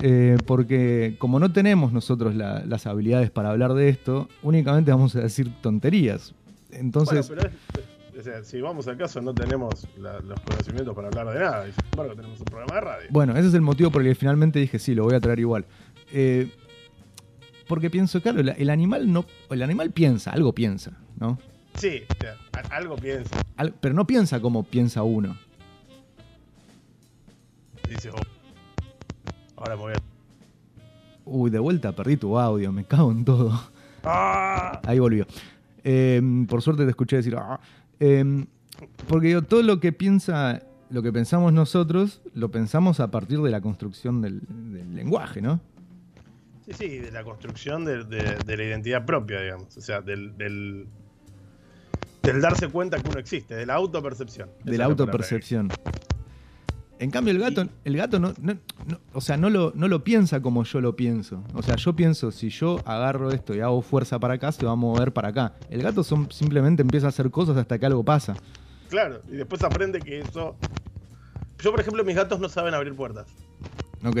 Eh, 0.00 0.36
porque 0.46 1.16
como 1.18 1.38
no 1.38 1.52
tenemos 1.52 1.92
nosotros 1.92 2.34
las 2.34 2.86
habilidades 2.86 3.30
para 3.30 3.50
hablar 3.50 3.74
de 3.74 3.88
esto, 3.88 4.28
únicamente 4.42 4.90
vamos 4.90 5.14
a 5.16 5.20
decir 5.20 5.50
tonterías. 5.62 6.34
Entonces... 6.70 7.30
si 8.42 8.60
vamos 8.60 8.88
al 8.88 8.96
caso 8.96 9.20
no 9.20 9.34
tenemos 9.34 9.86
los 9.96 10.40
conocimientos 10.40 10.94
para 10.94 11.08
hablar 11.08 11.28
de 11.32 11.40
nada, 11.40 11.68
y 11.68 11.72
sin 11.72 11.84
embargo 11.92 12.14
tenemos 12.14 12.38
un 12.38 12.44
programa 12.44 12.74
de 12.74 12.80
radio. 12.80 13.08
Bueno, 13.10 13.36
ese 13.36 13.48
es 13.48 13.54
el 13.54 13.60
motivo 13.60 13.90
por 13.90 14.02
el 14.02 14.08
que 14.08 14.14
finalmente 14.14 14.58
dije, 14.58 14.78
sí, 14.78 14.94
lo 14.94 15.04
voy 15.04 15.14
a 15.14 15.20
traer 15.20 15.40
igual. 15.40 15.66
Eh, 16.12 16.50
porque 17.68 17.90
pienso, 17.90 18.20
claro, 18.22 18.40
el 18.40 18.70
animal 18.70 19.12
no, 19.12 19.26
el 19.50 19.62
animal 19.62 19.90
piensa, 19.90 20.30
algo 20.30 20.54
piensa, 20.54 20.92
¿no? 21.18 21.38
Sí, 21.74 22.04
algo 22.70 22.96
piensa. 22.96 23.36
pero 23.80 23.94
no 23.94 24.06
piensa 24.06 24.40
como 24.40 24.62
piensa 24.62 25.02
uno. 25.02 25.36
Dice, 27.88 28.10
oh, 28.10 28.16
Ahora 29.56 29.76
me 29.76 29.82
voy 29.82 29.92
a... 29.94 29.96
Uy, 31.24 31.50
de 31.50 31.58
vuelta 31.58 31.92
perdí 31.92 32.16
tu 32.16 32.38
audio, 32.38 32.72
me 32.72 32.84
cago 32.84 33.10
en 33.10 33.24
todo. 33.24 33.60
¡Ah! 34.04 34.80
Ahí 34.84 34.98
volvió. 34.98 35.26
Em, 35.82 36.46
por 36.46 36.62
suerte 36.62 36.84
te 36.84 36.90
escuché 36.90 37.16
decir. 37.16 37.36
¡Ah! 37.36 37.60
Em, 38.00 38.46
porque 39.08 39.30
yo, 39.30 39.42
todo 39.42 39.62
lo 39.62 39.80
que 39.80 39.92
piensa, 39.92 40.62
lo 40.90 41.02
que 41.02 41.12
pensamos 41.12 41.52
nosotros, 41.52 42.20
lo 42.34 42.50
pensamos 42.50 43.00
a 43.00 43.10
partir 43.10 43.40
de 43.40 43.50
la 43.50 43.60
construcción 43.60 44.22
del, 44.22 44.42
lenguaje, 44.94 45.40
¿no? 45.40 45.60
Sí, 46.66 46.72
sí, 46.72 46.98
de 46.98 47.12
la 47.12 47.22
construcción 47.22 47.84
de, 47.84 48.04
la 48.44 48.62
identidad 48.62 49.04
propia, 49.04 49.40
digamos. 49.40 49.76
O 49.76 49.80
sea, 49.80 50.00
del, 50.00 50.36
del, 50.36 50.86
darse 52.22 52.68
cuenta 52.68 52.98
que 53.00 53.08
uno 53.08 53.20
existe, 53.20 53.54
de 53.54 53.66
la 53.66 53.74
autopercepción. 53.74 54.50
De 54.64 54.76
la 54.76 54.86
autopercepción. 54.86 55.68
En 56.98 57.10
cambio, 57.10 57.32
el 57.32 57.38
gato, 57.40 57.68
el 57.84 57.96
gato 57.96 58.18
no, 58.18 58.32
no- 58.40 58.54
no- 58.86 59.00
o 59.12 59.20
sea, 59.20 59.36
no 59.36 59.50
lo, 59.50 59.72
no 59.74 59.86
lo 59.86 60.02
piensa 60.02 60.40
como 60.40 60.64
yo 60.64 60.80
lo 60.80 60.96
pienso. 60.96 61.42
O 61.54 61.62
sea, 61.62 61.76
yo 61.76 61.94
pienso, 61.94 62.30
si 62.32 62.48
yo 62.48 62.80
agarro 62.86 63.30
esto 63.32 63.54
y 63.54 63.60
hago 63.60 63.82
fuerza 63.82 64.18
para 64.18 64.34
acá, 64.34 64.50
se 64.52 64.64
va 64.64 64.72
a 64.72 64.76
mover 64.76 65.12
para 65.12 65.28
acá. 65.28 65.52
El 65.68 65.82
gato 65.82 66.02
son- 66.02 66.30
simplemente 66.32 66.80
empieza 66.82 67.06
a 67.06 67.08
hacer 67.10 67.30
cosas 67.30 67.56
hasta 67.58 67.78
que 67.78 67.84
algo 67.86 68.02
pasa. 68.02 68.34
Claro, 68.88 69.20
y 69.28 69.32
después 69.36 69.62
aprende 69.62 70.00
que 70.00 70.20
eso. 70.20 70.56
Yo, 71.58 71.70
por 71.70 71.80
ejemplo, 71.80 72.02
mis 72.04 72.16
gatos 72.16 72.40
no 72.40 72.48
saben 72.48 72.72
abrir 72.72 72.94
puertas. 72.94 73.26
Ok. 74.04 74.18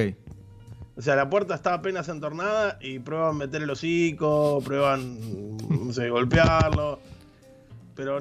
O 0.96 1.02
sea, 1.02 1.14
la 1.16 1.28
puerta 1.30 1.54
está 1.54 1.74
apenas 1.74 2.08
entornada 2.08 2.78
y 2.80 2.98
prueban 2.98 3.36
meter 3.36 3.62
el 3.62 3.70
hocico, 3.70 4.60
prueban, 4.64 5.18
no 5.68 5.92
sé, 5.92 6.08
golpearlo. 6.10 6.98
Pero 7.94 8.18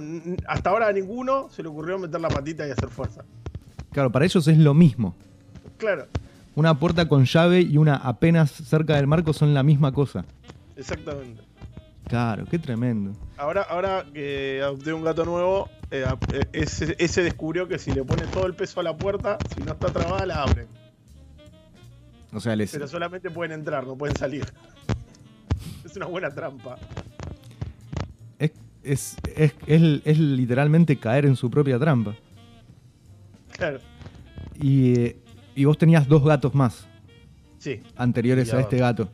hasta 0.48 0.70
ahora 0.70 0.88
a 0.88 0.92
ninguno 0.94 1.50
se 1.50 1.62
le 1.64 1.70
ocurrió 1.70 1.98
meter 2.00 2.22
la 2.22 2.30
patita 2.30 2.68
y 2.68 2.72
hacer 2.72 2.90
fuerza. 2.90 3.24
Claro, 3.96 4.12
para 4.12 4.26
ellos 4.26 4.46
es 4.50 4.58
lo 4.58 4.74
mismo. 4.74 5.16
Claro, 5.78 6.06
Una 6.54 6.78
puerta 6.78 7.08
con 7.08 7.24
llave 7.24 7.62
y 7.62 7.78
una 7.78 7.96
apenas 7.96 8.52
cerca 8.52 8.96
del 8.98 9.08
marco 9.08 9.32
son 9.32 9.54
la 9.54 9.64
misma 9.64 9.92
cosa. 9.94 10.26
exactamente. 10.76 11.42
Claro, 12.10 12.44
qué 12.46 12.60
tremendo. 12.60 13.14
Ahora, 13.38 13.62
ahora 13.64 14.06
que 14.14 14.62
adopté 14.62 14.92
un 14.94 15.02
gato 15.04 15.24
nuevo, 15.26 15.70
eh, 15.92 16.06
eh, 16.34 16.46
ese, 16.52 16.96
ese 17.00 17.24
descubrió 17.24 17.68
que 17.70 17.80
si 17.80 17.92
le 17.94 18.04
pone 18.04 18.24
todo 18.28 18.46
el 18.46 18.54
peso 18.54 18.82
a 18.82 18.84
la 18.84 18.96
puerta, 18.98 19.38
si 19.56 19.64
no 19.64 19.72
está 19.72 19.88
trabada, 19.88 20.26
la 20.26 20.44
abre. 20.44 20.68
O 22.34 22.40
sea, 22.42 22.54
les, 22.58 22.72
Pero 22.74 22.88
solamente 22.90 23.30
pueden 23.32 23.54
entrar, 23.54 23.88
no 23.88 23.96
pueden 23.96 24.16
salir. 24.18 24.46
Es 25.86 25.96
una 25.96 26.08
buena 26.08 26.30
trampa. 26.30 26.78
es, 28.40 28.52
es, 28.84 29.16
es- 29.66 30.02
es 30.06 30.20
literalmente 30.20 30.98
caer 30.98 31.26
en 31.26 31.36
su 31.38 31.50
propia 31.50 31.80
trampa. 31.80 32.14
Claro, 33.58 33.80
Y, 34.62 35.00
eh, 35.00 35.18
y 35.56 35.66
vos 35.66 35.78
tenías 35.78 36.08
dos 36.08 36.24
gatos 36.24 36.54
más 36.54 36.88
sí. 37.58 37.82
anteriores 37.96 38.54
a 38.54 38.60
este 38.60 38.78
gato. 38.78 39.10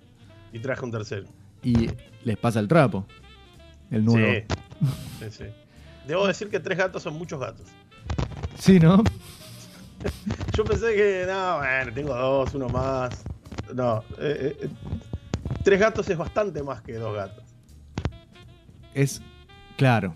Y 0.51 0.60
traje 0.60 0.84
un 0.84 0.91
tercero. 0.91 1.27
Y 1.63 1.89
les 2.23 2.38
pasa 2.38 2.60
el 2.60 2.67
trapo. 2.67 3.06
El 3.89 4.06
nuevo. 4.06 4.32
Sí. 4.32 4.45
sí, 5.19 5.25
sí. 5.30 5.43
Debo 6.08 6.27
decir 6.27 6.49
que 6.49 6.60
tres 6.60 6.77
gatos 6.77 7.04
son 7.04 7.13
muchos 7.17 7.39
gatos. 7.39 7.67
Sí, 8.58 8.80
¿no? 8.80 9.04
Yo 10.54 10.63
pensé 10.63 10.95
que, 10.95 11.25
no, 11.27 11.58
bueno, 11.60 11.93
tengo 11.93 12.15
dos, 12.15 12.54
uno 12.56 12.67
más. 12.69 13.23
No, 13.73 14.04
eh, 14.17 14.58
eh, 14.62 14.69
tres 15.63 15.80
gatos 15.80 16.10
es 16.10 16.17
bastante 16.17 16.63
más 16.63 16.82
que 16.82 16.93
dos 16.93 17.15
gatos. 17.15 17.43
Es 18.93 19.21
claro. 19.77 20.15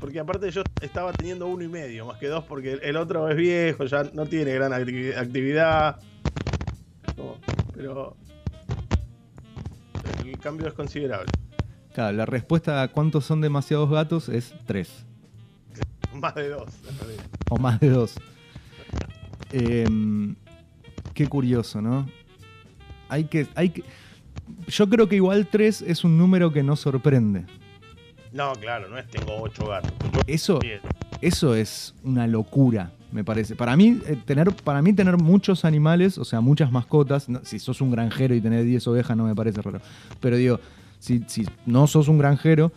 Porque 0.00 0.20
aparte 0.20 0.50
yo 0.50 0.62
estaba 0.80 1.12
teniendo 1.12 1.46
uno 1.46 1.62
y 1.64 1.68
medio, 1.68 2.06
más 2.06 2.18
que 2.18 2.26
dos, 2.28 2.44
porque 2.44 2.78
el 2.82 2.96
otro 2.96 3.28
es 3.30 3.36
viejo, 3.36 3.84
ya 3.86 4.04
no 4.12 4.26
tiene 4.26 4.52
gran 4.52 4.72
activi- 4.72 5.16
actividad. 5.16 5.98
No, 7.16 7.36
pero 7.74 8.16
el 10.24 10.38
cambio 10.38 10.68
es 10.68 10.74
considerable. 10.74 11.30
Claro, 11.94 12.16
la 12.16 12.26
respuesta 12.26 12.82
a 12.82 12.88
cuántos 12.88 13.24
son 13.24 13.40
demasiados 13.40 13.90
gatos 13.90 14.28
es 14.28 14.54
tres. 14.66 15.06
Más 16.14 16.34
de 16.34 16.48
dos. 16.50 16.70
O 17.48 17.56
más 17.58 17.78
de 17.80 17.90
dos. 17.90 18.14
Em, 19.52 20.34
qué 21.14 21.26
curioso, 21.26 21.80
¿no? 21.80 22.06
Hay 23.08 23.24
que, 23.24 23.46
hay 23.54 23.70
que. 23.70 23.84
Yo 24.68 24.88
creo 24.88 25.08
que 25.08 25.16
igual 25.16 25.46
tres 25.46 25.82
es 25.82 26.04
un 26.04 26.18
número 26.18 26.52
que 26.52 26.62
no 26.62 26.74
sorprende. 26.76 27.44
No, 28.32 28.52
claro, 28.54 28.88
no 28.88 28.98
es 28.98 29.06
tengo 29.08 29.40
ocho 29.40 29.66
gatos. 29.68 29.92
Eso, 30.26 30.58
eso 31.20 31.54
es 31.54 31.94
una 32.02 32.26
locura, 32.26 32.90
me 33.12 33.24
parece. 33.24 33.54
Para 33.56 33.76
mí, 33.76 34.00
eh, 34.06 34.16
tener, 34.24 34.52
para 34.52 34.82
mí 34.82 34.92
tener 34.92 35.16
muchos 35.16 35.64
animales, 35.64 36.18
o 36.18 36.24
sea, 36.24 36.40
muchas 36.40 36.70
mascotas, 36.72 37.28
no- 37.28 37.44
si 37.44 37.58
sos 37.58 37.80
un 37.80 37.90
granjero 37.90 38.34
y 38.34 38.40
tenés 38.40 38.64
10 38.64 38.86
ovejas 38.88 39.16
no 39.16 39.24
me 39.24 39.34
parece 39.34 39.62
raro. 39.62 39.80
Pero 40.20 40.36
digo, 40.36 40.60
si, 40.98 41.22
si 41.26 41.46
no 41.66 41.86
sos 41.86 42.08
un 42.08 42.18
granjero 42.18 42.72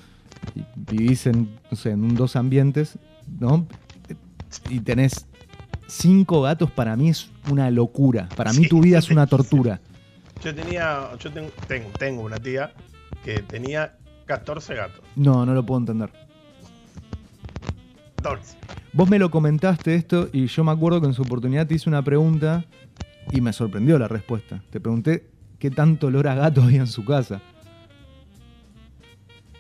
y 0.56 0.64
vivís 0.76 1.26
en, 1.28 1.50
no 1.70 1.78
sé, 1.78 1.92
en 1.92 2.04
un 2.04 2.16
dos 2.16 2.36
ambientes, 2.36 2.98
¿no? 3.40 3.68
Y 4.68 4.80
tenés 4.80 5.26
cinco 5.88 6.42
gatos, 6.42 6.72
para 6.72 6.96
mí 6.96 7.10
es 7.10 7.30
una 7.50 7.70
locura. 7.72 8.30
Para 8.36 8.52
mí 8.54 8.64
Sí, 8.64 8.70
tu 8.70 8.82
vida 8.82 9.00
es 9.00 9.10
una 9.10 9.28
tortura. 9.28 9.80
Yo 10.44 10.56
tenía, 10.56 11.10
yo 11.20 11.32
tengo, 11.32 11.50
tengo, 11.68 11.90
tengo 11.98 12.22
una 12.22 12.38
tía 12.40 12.72
que 13.26 13.40
tenía 13.42 13.98
14 14.30 14.76
gatos. 14.76 15.02
No, 15.16 15.44
no 15.44 15.56
lo 15.56 15.66
puedo 15.66 15.80
entender. 15.80 16.12
14. 18.18 18.58
Vos 18.94 19.10
me 19.10 19.18
lo 19.18 19.32
comentaste 19.32 19.96
esto 19.96 20.30
y 20.32 20.46
yo 20.46 20.64
me 20.64 20.72
acuerdo 20.72 21.02
que 21.02 21.08
en 21.08 21.14
su 21.16 21.24
oportunidad 21.24 21.66
te 21.66 21.74
hice 21.74 21.90
una 21.90 22.04
pregunta 22.04 22.64
y 23.32 23.42
me 23.42 23.52
sorprendió 23.54 23.98
la 23.98 24.08
respuesta. 24.08 24.62
Te 24.70 24.80
pregunté 24.80 25.28
qué 25.58 25.72
tanto 25.72 26.08
olor 26.08 26.28
a 26.28 26.36
gato 26.36 26.62
había 26.62 26.82
en 26.82 26.88
su 26.88 27.04
casa. 27.04 27.42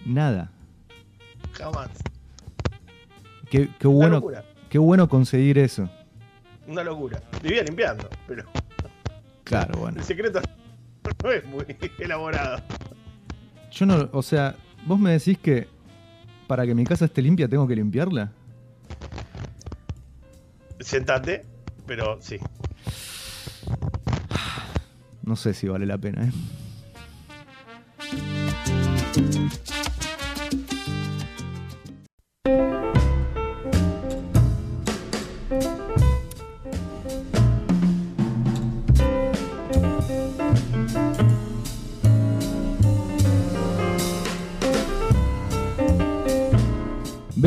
Nada. 0.05 0.51
Jamás. 1.53 1.89
Qué, 3.49 3.69
qué 3.79 3.87
bueno, 3.87 4.15
locura. 4.17 4.43
qué 4.69 4.77
bueno 4.77 5.09
conseguir 5.09 5.57
eso. 5.57 5.89
Una 6.67 6.83
locura. 6.83 7.19
Vivía 7.41 7.63
limpiando, 7.63 8.07
pero 8.27 8.43
Claro, 9.43 9.79
bueno. 9.79 9.97
el 9.97 10.03
secreto 10.05 10.39
no 11.23 11.31
es 11.31 11.43
muy 11.47 11.65
elaborado. 11.97 12.61
Yo 13.71 13.85
no, 13.85 14.09
o 14.11 14.21
sea, 14.21 14.55
vos 14.85 14.99
me 14.99 15.11
decís 15.11 15.37
que 15.37 15.67
para 16.47 16.65
que 16.65 16.73
mi 16.73 16.83
casa 16.83 17.05
esté 17.05 17.21
limpia 17.21 17.47
tengo 17.47 17.67
que 17.67 17.75
limpiarla. 17.75 18.31
Sentate, 20.79 21.45
pero 21.85 22.19
sí. 22.21 22.37
No 25.23 25.35
sé 25.35 25.53
si 25.53 25.67
vale 25.67 25.85
la 25.85 25.97
pena, 25.97 26.23
¿eh? 26.23 26.31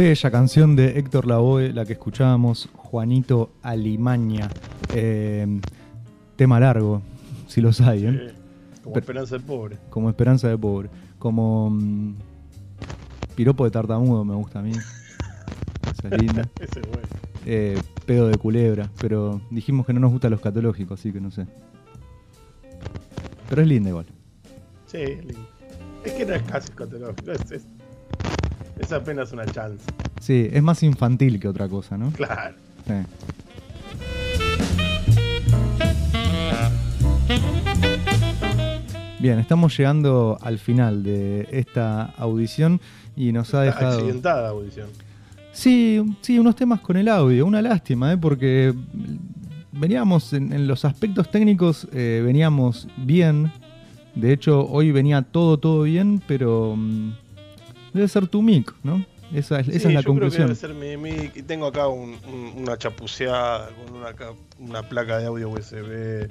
Bella 0.03 0.33
canción 0.33 0.75
de 0.75 0.99
Héctor 0.99 1.29
Lavoe, 1.29 1.73
la 1.73 1.85
que 1.85 1.93
escuchábamos, 1.93 2.69
Juanito 2.75 3.53
Alimaña. 3.63 4.51
Eh, 4.93 5.61
tema 6.35 6.59
largo, 6.59 7.03
si 7.47 7.61
los 7.61 7.81
hay, 7.81 8.07
¿eh? 8.07 8.35
Como 8.83 8.95
Pero- 8.95 8.99
esperanza 9.05 9.37
del 9.37 9.45
pobre. 9.45 9.79
Como 9.91 10.11
Esperanza 10.11 10.49
de 10.49 10.59
Pobre. 10.59 10.91
Como 11.21 11.71
mm, 11.71 12.15
Piropo 13.37 13.65
de 13.65 13.71
Tartamudo 13.71 14.25
me 14.25 14.35
gusta 14.35 14.59
a 14.59 14.63
mí. 14.63 14.73
Esa 14.73 16.09
es 16.11 16.21
linda. 16.21 16.49
Ese 16.61 16.81
es 16.81 16.87
bueno. 16.89 17.09
Eh, 17.47 17.81
pedo 18.05 18.27
de 18.27 18.37
culebra. 18.39 18.91
Pero 19.01 19.41
dijimos 19.51 19.87
que 19.87 19.93
no 19.93 20.01
nos 20.01 20.11
gustan 20.11 20.33
los 20.33 20.41
catológicos, 20.41 20.99
así 20.99 21.13
que 21.13 21.21
no 21.21 21.31
sé. 21.31 21.47
Pero 23.49 23.63
es 23.63 23.69
linda 23.69 23.91
igual. 23.91 24.07
Sí, 24.87 24.97
es 24.99 25.25
lindo. 25.25 25.47
Es 26.05 26.13
que 26.15 26.27
no 26.27 26.35
es 26.35 26.43
casi 26.43 26.71
escatológico, 26.71 27.31
es, 27.31 27.53
es, 27.53 27.69
es 28.79 28.93
apenas 28.93 29.33
una 29.33 29.47
chance. 29.47 29.85
Sí, 30.21 30.49
es 30.53 30.63
más 30.63 30.83
infantil 30.83 31.41
que 31.41 31.49
otra 31.49 31.69
cosa, 31.69 31.97
¿no? 31.97 32.11
Claro. 32.13 32.55
Sí. 32.87 32.95
Bien, 39.19 39.39
estamos 39.39 39.77
llegando 39.79 40.37
al 40.41 40.59
final 40.59 41.05
de 41.05 41.49
esta 41.53 42.07
audición 42.17 42.81
y 43.17 43.31
nos 43.31 43.55
ha 43.55 43.63
dejado... 43.63 43.99
Accidentada 43.99 44.49
audición. 44.49 44.89
Sí, 45.53 46.03
sí, 46.23 46.39
unos 46.39 46.57
temas 46.57 46.81
con 46.81 46.97
el 46.97 47.07
audio, 47.07 47.47
una 47.47 47.63
lástima, 47.63 48.13
¿eh? 48.13 48.19
porque 48.19 48.75
veníamos 49.71 50.33
en, 50.33 50.53
en 50.53 50.67
los 50.67 50.85
aspectos 50.85 51.31
técnicos, 51.31 51.87
eh, 51.93 52.21
veníamos 52.25 52.89
bien. 52.97 53.53
De 54.15 54.33
hecho, 54.33 54.67
hoy 54.67 54.91
venía 54.91 55.23
todo, 55.23 55.59
todo 55.59 55.83
bien, 55.83 56.21
pero 56.27 56.75
mm, 56.77 57.13
debe 57.93 58.09
ser 58.09 58.27
tu 58.27 58.43
mic, 58.43 58.73
¿no? 58.83 59.05
Esa 59.33 59.61
es, 59.61 59.69
esa 59.69 59.79
Sí, 59.81 59.89
es 59.89 59.95
la 59.95 60.01
yo 60.01 60.15
creo 60.15 60.31
que 60.31 60.37
conclusión. 60.37 60.47
debe 60.49 60.55
ser 60.57 60.75
mi 60.75 60.97
mic. 60.97 61.37
Y 61.37 61.43
tengo 61.43 61.67
acá 61.67 61.89
un- 61.89 62.17
un- 62.29 62.53
una 62.63 62.77
chapuceada 62.77 63.71
con 63.71 63.97
una, 63.97 64.13
ca- 64.15 64.35
una 64.59 64.83
placa 64.83 65.19
de 65.19 65.27
audio 65.27 65.49
USB. 65.49 66.29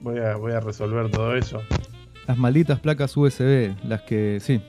Voy 0.00 0.18
a, 0.20 0.36
voy 0.36 0.52
a 0.52 0.60
resolver 0.60 1.10
todo 1.10 1.34
eso. 1.34 1.60
Las 2.28 2.38
malditas 2.38 2.78
placas 2.78 3.16
USB, 3.16 3.74
las 3.84 4.02
que, 4.02 4.38
sí, 4.40 4.60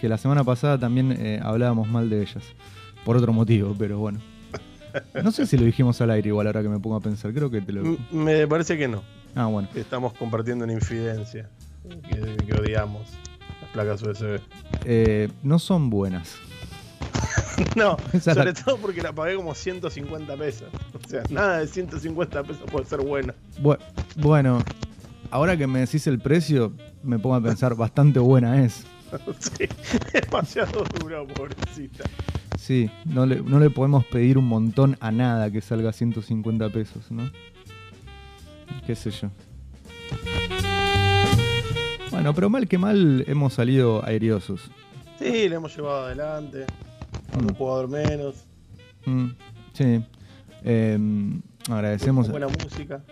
que 0.00 0.08
la 0.08 0.18
semana 0.18 0.44
pasada 0.44 0.78
también 0.78 1.12
eh, 1.12 1.40
hablábamos 1.42 1.88
mal 1.88 2.10
de 2.10 2.20
ellas. 2.22 2.44
Por 3.04 3.16
otro 3.16 3.32
motivo, 3.32 3.74
pero 3.78 3.98
bueno. 3.98 4.20
No 5.22 5.32
sé 5.32 5.46
si 5.46 5.56
lo 5.56 5.64
dijimos 5.64 6.00
al 6.02 6.10
aire 6.10 6.28
igual 6.28 6.46
ahora 6.46 6.62
que 6.62 6.68
me 6.68 6.78
pongo 6.78 6.96
a 6.96 7.00
pensar, 7.00 7.32
creo 7.32 7.50
que 7.50 7.60
te 7.60 7.72
lo... 7.72 7.96
Me 8.12 8.46
parece 8.46 8.76
que 8.78 8.86
no. 8.86 9.02
Ah, 9.34 9.46
bueno. 9.46 9.68
Estamos 9.74 10.12
compartiendo 10.12 10.64
una 10.64 10.72
infidencia. 10.74 11.48
Que, 12.08 12.44
que 12.46 12.52
odiamos 12.54 13.02
placas 13.74 14.00
USB. 14.02 14.40
Eh, 14.86 15.28
no 15.42 15.58
son 15.58 15.90
buenas. 15.90 16.36
no, 17.76 17.96
sobre 18.22 18.52
todo 18.54 18.78
porque 18.78 19.02
la 19.02 19.12
pagué 19.12 19.36
como 19.36 19.54
150 19.54 20.36
pesos. 20.36 20.68
O 21.04 21.08
sea, 21.08 21.22
nada 21.28 21.58
de 21.58 21.66
150 21.66 22.42
pesos 22.44 22.62
puede 22.70 22.86
ser 22.86 23.00
bueno. 23.00 23.34
Bu- 23.60 23.78
bueno, 24.16 24.62
ahora 25.30 25.56
que 25.56 25.66
me 25.66 25.80
decís 25.80 26.06
el 26.06 26.18
precio, 26.20 26.72
me 27.02 27.18
pongo 27.18 27.34
a 27.36 27.42
pensar, 27.42 27.74
bastante 27.76 28.18
buena 28.20 28.64
es. 28.64 28.84
sí, 29.38 29.66
demasiado 30.12 30.84
duro, 31.00 31.26
pobrecita. 31.26 32.04
Sí, 32.58 32.90
no 33.04 33.26
le, 33.26 33.40
no 33.42 33.58
le 33.60 33.68
podemos 33.70 34.04
pedir 34.06 34.38
un 34.38 34.46
montón 34.46 34.96
a 35.00 35.10
nada 35.12 35.50
que 35.50 35.60
salga 35.60 35.92
150 35.92 36.70
pesos, 36.70 37.10
¿no? 37.10 37.28
Qué 38.86 38.94
sé 38.94 39.10
yo. 39.10 39.28
Bueno, 42.14 42.32
pero 42.32 42.48
mal 42.48 42.68
que 42.68 42.78
mal 42.78 43.24
hemos 43.26 43.54
salido 43.54 44.04
airiosos. 44.06 44.70
Sí, 45.18 45.48
le 45.48 45.56
hemos 45.56 45.74
llevado 45.76 46.06
adelante. 46.06 46.64
Con 47.32 47.44
Mm. 47.44 47.48
un 47.48 47.54
jugador 47.54 47.88
menos. 47.88 48.34
Mm, 49.04 49.26
sí. 49.72 50.04
Em, 50.62 51.42
agradecemos. 51.68 52.28
Buena 52.28 52.46
música. 52.46 53.02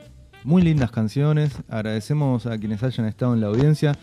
Muy 0.44 0.62
lindas 0.62 0.92
canciones. 0.92 1.52
Agradecemos 1.68 2.46
a 2.46 2.56
quienes 2.58 2.80
hayan 2.84 3.06
estado 3.06 3.34
en 3.34 3.40
la 3.40 3.48
audiencia. 3.48 3.98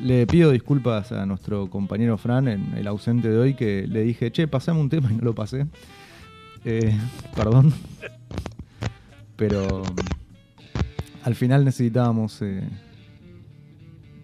Le 0.00 0.26
pido 0.26 0.50
disculpas 0.50 1.12
a 1.12 1.24
nuestro 1.26 1.70
compañero 1.70 2.18
Fran, 2.18 2.48
en 2.48 2.74
el 2.76 2.88
ausente 2.88 3.28
de 3.28 3.38
hoy, 3.38 3.54
que 3.54 3.86
le 3.86 4.02
dije, 4.02 4.32
che, 4.32 4.48
pasame 4.48 4.80
un 4.80 4.88
tema 4.88 5.12
y 5.12 5.14
no 5.16 5.22
lo 5.22 5.34
pasé. 5.34 5.66
Eh, 6.64 6.92
perdón. 7.36 7.72
Pero 9.36 9.82
al 11.22 11.34
final 11.36 11.64
necesitábamos 11.64 12.42
eh, 12.42 12.62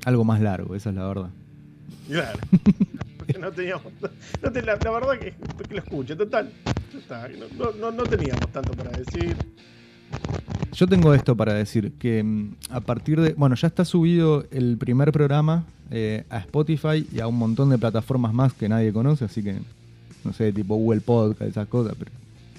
algo 0.06 0.24
más 0.24 0.40
largo, 0.40 0.74
esa 0.74 0.90
es 0.90 0.96
la 0.96 1.06
verdad. 1.06 1.30
Claro. 2.08 2.38
Porque 3.18 3.38
no 3.38 3.50
teníamos. 3.52 3.92
No 4.00 4.50
la, 4.50 4.76
la 4.76 4.90
verdad 4.90 5.18
que, 5.18 5.34
que 5.68 5.74
lo 5.74 5.80
escuche, 5.80 6.16
total. 6.16 6.50
ya 6.92 6.98
está, 6.98 7.28
No, 7.28 7.46
no- 7.58 7.72
no- 7.72 7.90
no 7.92 8.02
teníamos 8.04 8.48
tanto 8.52 8.72
para 8.72 8.90
decir. 8.92 9.36
Yo 10.72 10.86
tengo 10.86 11.12
esto 11.14 11.36
para 11.36 11.54
decir, 11.54 11.92
que 11.98 12.22
mm, 12.22 12.54
a 12.70 12.80
partir 12.80 13.20
de... 13.20 13.32
Bueno, 13.34 13.56
ya 13.56 13.66
está 13.66 13.84
subido 13.84 14.44
el 14.52 14.76
primer 14.76 15.10
programa 15.10 15.64
eh, 15.90 16.24
a 16.30 16.38
Spotify 16.38 17.06
y 17.12 17.20
a 17.20 17.26
un 17.26 17.36
montón 17.36 17.70
de 17.70 17.78
plataformas 17.78 18.32
más 18.32 18.52
que 18.52 18.68
nadie 18.68 18.92
conoce, 18.92 19.24
así 19.24 19.42
que, 19.42 19.58
no 20.24 20.32
sé, 20.32 20.52
tipo 20.52 20.76
Google 20.76 21.00
Podcast, 21.00 21.50
esas 21.50 21.66
cosas, 21.68 21.94
pero... 21.98 22.12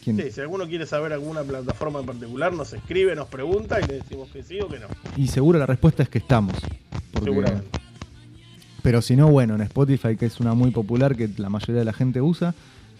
¿quién? 0.04 0.18
Sí, 0.18 0.32
si 0.32 0.42
alguno 0.42 0.68
quiere 0.68 0.86
saber 0.86 1.14
alguna 1.14 1.44
plataforma 1.44 2.00
en 2.00 2.06
particular, 2.08 2.52
nos 2.54 2.74
escribe, 2.74 3.16
nos 3.16 3.28
pregunta 3.28 3.80
y 3.80 3.88
le 3.88 3.94
decimos 4.00 4.30
que 4.32 4.44
sí 4.44 4.60
o 4.60 4.68
que 4.68 4.80
no. 4.80 4.88
Y 5.16 5.28
seguro 5.28 5.60
la 5.60 5.66
respuesta 5.66 6.04
es 6.04 6.10
que 6.10 6.18
estamos. 6.18 6.54
Porque- 7.20 7.32
Seguramente. 7.32 7.80
Pero 8.84 9.02
si 9.02 9.16
no, 9.16 9.28
bueno, 9.28 9.56
en 9.56 9.62
Spotify, 9.62 10.16
que 10.16 10.26
es 10.28 10.40
una 10.40 10.54
muy 10.54 10.72
popular 10.72 11.16
que 11.16 11.30
la 11.38 11.50
mayoría 11.50 11.80
de 11.80 11.86
la 11.86 11.94
gente 11.94 12.22
usa, 12.22 12.56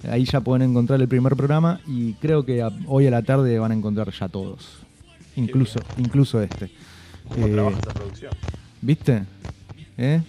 ahí 0.10 0.26
ya 0.26 0.42
pueden 0.42 0.70
encontrar 0.70 1.00
el 1.02 1.08
primer 1.08 1.36
programa 1.36 1.80
y 1.88 2.14
creo 2.16 2.46
que 2.46 2.62
a- 2.62 2.72
hoy 2.88 3.08
a 3.08 3.12
la 3.12 3.22
tarde 3.24 3.58
van 3.58 3.72
a 3.72 3.76
encontrar 3.76 4.12
ya 4.12 4.28
todos. 4.28 4.80
Incluso, 5.36 5.80
incluso 5.98 6.42
este. 6.42 6.70
¿Cómo 7.30 7.48
Eh, 7.48 7.52
trabaja 7.52 7.78
esa 7.80 7.94
producción? 7.94 8.32
¿Viste? 8.82 9.24
¿Eh? 9.98 10.22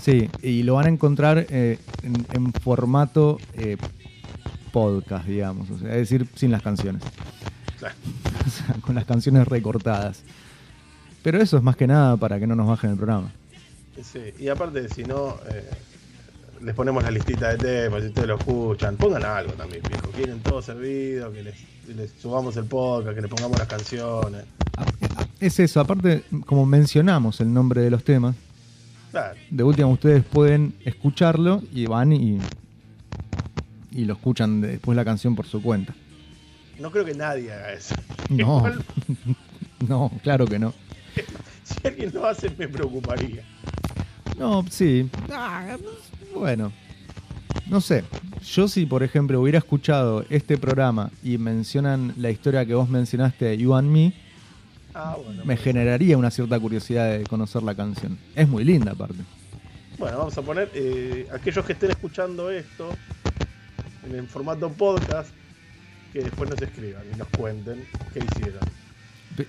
Sí, 0.00 0.28
y 0.42 0.62
lo 0.62 0.74
van 0.74 0.86
a 0.86 0.88
encontrar 0.90 1.46
eh, 1.48 1.78
en, 2.02 2.26
en 2.32 2.52
formato 2.52 3.38
eh, 3.54 3.76
podcast, 4.72 5.26
digamos. 5.26 5.70
O 5.70 5.78
sea, 5.78 5.90
es 5.90 6.08
decir, 6.08 6.26
sin 6.34 6.50
las 6.50 6.62
canciones. 6.62 7.02
Claro. 7.78 7.94
O 8.46 8.50
sea, 8.50 8.74
con 8.80 8.94
las 8.96 9.04
canciones 9.04 9.46
recortadas. 9.46 10.22
Pero 11.22 11.40
eso 11.40 11.56
es 11.56 11.62
más 11.62 11.76
que 11.76 11.86
nada 11.86 12.16
para 12.16 12.38
que 12.38 12.46
no 12.46 12.54
nos 12.54 12.66
bajen 12.66 12.90
el 12.90 12.96
programa. 12.96 13.30
Sí, 14.02 14.20
y 14.38 14.48
aparte, 14.48 14.88
si 14.88 15.04
no, 15.04 15.36
eh, 15.50 15.68
les 16.62 16.74
ponemos 16.74 17.02
la 17.02 17.10
listita 17.10 17.54
de 17.54 17.58
temas, 17.58 18.02
si 18.02 18.08
ustedes 18.08 18.28
lo 18.28 18.36
escuchan, 18.38 18.96
pongan 18.96 19.24
algo 19.24 19.52
también, 19.52 19.82
viejo. 19.88 20.08
Quieren 20.10 20.40
todo 20.40 20.62
servido, 20.62 21.32
que 21.32 21.42
les, 21.42 22.12
subamos 22.20 22.56
el 22.56 22.64
podcast, 22.64 23.14
que 23.14 23.20
les 23.20 23.30
pongamos 23.30 23.58
las 23.58 23.68
canciones. 23.68 24.44
Ah, 24.76 24.84
Es 25.40 25.60
eso, 25.60 25.80
aparte, 25.80 26.24
como 26.46 26.66
mencionamos 26.66 27.40
el 27.40 27.52
nombre 27.52 27.82
de 27.82 27.90
los 27.90 28.02
temas, 28.02 28.34
Claro, 29.10 29.36
de 29.50 29.62
última 29.62 29.88
ustedes 29.88 30.24
pueden 30.24 30.74
escucharlo 30.86 31.62
y 31.70 31.84
van 31.86 32.12
y, 32.14 32.38
y 33.90 34.04
lo 34.06 34.14
escuchan 34.14 34.62
después 34.62 34.96
la 34.96 35.04
canción 35.04 35.36
por 35.36 35.46
su 35.46 35.60
cuenta. 35.62 35.94
no 36.80 36.90
creo 36.90 37.04
que 37.04 37.14
nadie 37.14 37.52
haga 37.52 37.72
eso. 37.74 37.94
No, 38.30 38.64
no, 39.86 40.10
claro 40.22 40.46
que 40.46 40.58
no. 40.58 40.72
si 41.82 41.88
alguien 41.88 42.10
lo 42.14 42.26
hace, 42.26 42.50
me 42.50 42.68
preocuparía. 42.68 43.42
No, 44.38 44.64
sí. 44.70 45.08
Ah, 45.30 45.76
Bueno, 46.34 46.72
no 47.68 47.80
sé. 47.80 48.04
Yo 48.44 48.66
si, 48.66 48.86
por 48.86 49.02
ejemplo, 49.02 49.40
hubiera 49.40 49.58
escuchado 49.58 50.24
este 50.30 50.58
programa 50.58 51.10
y 51.22 51.38
mencionan 51.38 52.14
la 52.16 52.30
historia 52.30 52.64
que 52.66 52.74
vos 52.74 52.88
mencionaste, 52.88 53.56
You 53.56 53.74
and 53.74 53.90
Me, 53.90 54.14
Ah, 54.94 55.16
bueno. 55.22 55.44
me 55.44 55.56
generaría 55.56 56.18
una 56.18 56.30
cierta 56.30 56.58
curiosidad 56.58 57.10
de 57.18 57.24
conocer 57.24 57.62
la 57.62 57.74
canción. 57.74 58.18
Es 58.34 58.48
muy 58.48 58.64
linda 58.64 58.92
aparte. 58.92 59.20
Bueno, 59.98 60.18
vamos 60.18 60.36
a 60.36 60.42
poner 60.42 60.70
eh, 60.74 61.28
aquellos 61.32 61.64
que 61.64 61.74
estén 61.74 61.90
escuchando 61.90 62.50
esto 62.50 62.90
en 64.04 64.14
el 64.16 64.26
formato 64.26 64.70
podcast, 64.70 65.30
que 66.12 66.22
después 66.24 66.50
nos 66.50 66.60
escriban 66.60 67.02
y 67.14 67.16
nos 67.16 67.28
cuenten 67.28 67.84
qué 68.12 68.18
hicieron. 68.20 68.60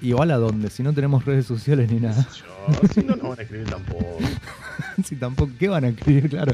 Igual 0.01 0.31
a 0.31 0.37
dónde, 0.37 0.69
si 0.69 0.81
no 0.83 0.93
tenemos 0.93 1.25
redes 1.25 1.45
sociales 1.45 1.91
ni 1.91 1.99
nada. 1.99 2.27
Yo, 2.37 2.87
si 2.93 3.01
no, 3.01 3.15
no 3.15 3.29
van 3.29 3.39
a 3.39 3.41
escribir 3.41 3.69
tampoco. 3.69 4.17
si 5.03 5.15
tampoco, 5.15 5.51
¿qué 5.59 5.67
van 5.67 5.83
a 5.85 5.87
escribir? 5.89 6.29
Claro. 6.29 6.53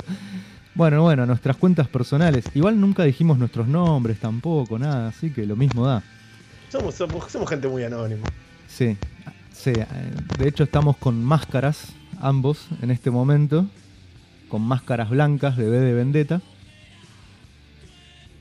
Bueno, 0.73 1.01
bueno, 1.03 1.25
nuestras 1.25 1.57
cuentas 1.57 1.87
personales. 1.87 2.45
Igual 2.53 2.79
nunca 2.79 3.03
dijimos 3.03 3.37
nuestros 3.37 3.67
nombres 3.67 4.19
tampoco, 4.19 4.79
nada, 4.79 5.09
así 5.09 5.29
que 5.29 5.45
lo 5.45 5.55
mismo 5.55 5.85
da. 5.85 6.01
Somos, 6.71 6.95
somos, 6.95 7.31
somos 7.31 7.49
gente 7.49 7.67
muy 7.67 7.83
anónima. 7.83 8.27
Sí, 8.67 8.97
sí. 9.51 9.71
eh, 9.75 9.85
De 10.37 10.47
hecho 10.47 10.63
estamos 10.63 10.97
con 10.97 11.23
máscaras, 11.23 11.93
ambos, 12.21 12.67
en 12.81 12.91
este 12.91 13.11
momento. 13.11 13.65
Con 14.47 14.61
máscaras 14.63 15.09
blancas 15.09 15.57
de 15.57 15.69
B 15.69 15.79
de 15.79 15.93
Vendetta. 15.93 16.41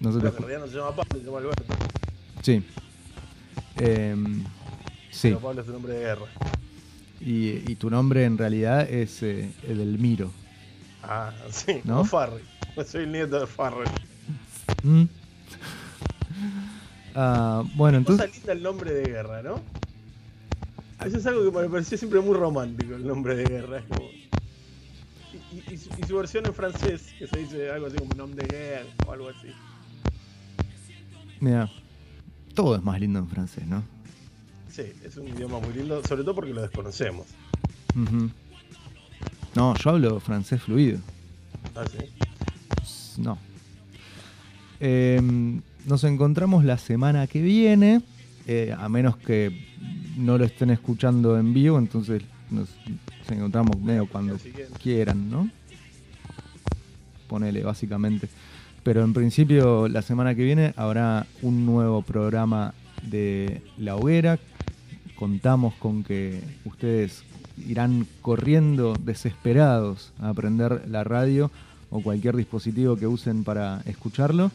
No 0.01 0.13
se 0.13 0.19
te 0.19 0.21
Creo 0.21 0.33
que 0.33 0.43
en 0.43 0.49
realidad 0.49 0.67
no 0.67 0.73
se 0.73 0.79
llama 0.79 0.97
Pablo, 0.97 1.19
se 1.19 1.25
llama 1.25 1.39
Alberto. 1.39 1.65
Sí. 2.43 2.63
Em, 3.77 4.45
sí. 5.11 5.29
Pero 5.29 5.41
Pablo 5.41 5.63
es 5.63 5.69
un 5.69 5.83
de 5.83 5.99
guerra. 5.99 6.27
Y, 7.21 7.71
y 7.71 7.75
tu 7.77 7.91
nombre 7.91 8.25
en 8.25 8.39
realidad 8.39 8.89
es 8.89 9.23
eh, 9.23 9.51
Edelmiro. 9.67 10.31
Ah, 11.03 11.33
sí, 11.51 11.81
¿No? 11.85 12.05
Farrell. 12.05 12.43
Soy 12.87 13.05
el 13.05 13.13
nieto 13.13 13.41
de 13.41 13.47
Farrell. 13.47 13.89
¿Mm? 14.83 15.05
Ah, 17.15 17.65
bueno, 17.75 17.99
Cosa 18.05 18.13
entonces. 18.25 18.37
linda 18.37 18.53
el 18.53 18.63
nombre 18.63 18.93
de 18.93 19.03
guerra, 19.11 19.43
¿no? 19.43 19.61
Eso 21.05 21.17
es 21.17 21.27
algo 21.27 21.51
que 21.51 21.59
me 21.63 21.69
pareció 21.69 21.99
siempre 21.99 22.21
muy 22.21 22.35
romántico, 22.37 22.95
el 22.95 23.05
nombre 23.07 23.35
de 23.35 23.45
guerra. 23.45 23.79
Es 23.79 23.85
como... 23.87 24.09
y, 24.11 25.57
y- 25.57 25.75
y 25.75 25.77
su, 25.79 25.91
y 25.99 26.07
su 26.07 26.17
versión 26.17 26.47
en 26.47 26.55
francés, 26.55 27.13
que 27.19 27.27
se 27.27 27.39
dice 27.41 27.71
algo 27.73 27.87
así 27.87 27.97
como 27.97 28.15
nombre 28.15 28.47
de 28.47 28.57
guerra 28.57 28.87
o 29.07 29.13
algo 29.13 29.29
así. 29.31 29.49
Mira, 31.41 31.69
todo 32.55 32.77
es 32.77 32.83
más 32.83 33.01
lindo 33.01 33.19
en 33.19 33.29
francés, 33.29 33.67
¿no? 33.67 33.83
Sí, 34.79 34.93
es 35.05 35.17
un 35.17 35.27
idioma 35.27 35.59
muy 35.59 35.73
lindo, 35.73 36.05
sobre 36.05 36.23
todo 36.23 36.37
porque 36.37 36.55
lo 36.55 36.63
desconocemos. 36.63 37.27
No, 39.57 39.75
yo 39.77 39.91
hablo 39.91 40.21
francés 40.21 40.63
fluido. 40.63 41.01
Ah, 41.75 41.83
sí. 41.91 43.21
No. 43.21 43.37
Em, 44.79 45.61
nos 45.85 46.05
encontramos 46.05 46.65
la 46.65 46.79
semana 46.79 47.27
que 47.27 47.43
viene, 47.43 48.03
eh, 48.47 48.73
a 48.79 48.89
menos 48.89 49.17
que 49.17 49.67
no 50.17 50.39
lo 50.39 50.45
estén 50.45 50.71
escuchando 50.71 51.37
en 51.37 51.53
vivo, 51.53 51.77
entonces 51.77 52.23
nos, 52.49 52.69
nos 52.87 53.31
encontramos 53.33 53.81
medio 53.81 54.07
cuando 54.07 54.39
quieran, 54.81 55.29
¿no? 55.29 55.51
Ponele, 57.27 57.65
básicamente. 57.65 58.29
Pero 58.85 59.03
en 59.03 59.13
principio, 59.13 59.89
la 59.89 60.03
semana 60.03 60.37
que 60.37 60.45
viene 60.45 60.73
habrá 60.77 61.27
un 61.43 61.67
nuevo 61.67 62.03
programa 62.03 62.75
de 63.03 63.61
La 63.77 63.97
Hoguera. 63.97 64.39
Contamos 65.19 65.75
con 65.75 66.05
que 66.05 66.41
ustedes 66.65 67.25
irán 67.67 68.07
corriendo 68.23 68.95
desesperados 68.95 70.13
a 70.21 70.29
aprender 70.29 70.89
la 70.89 71.03
radio 71.03 71.51
o 71.91 72.01
cualquier 72.01 72.37
dispositivo 72.37 72.97
que 72.97 73.09
usen 73.09 73.43
para 73.43 73.81
escucharlo. 73.87 74.53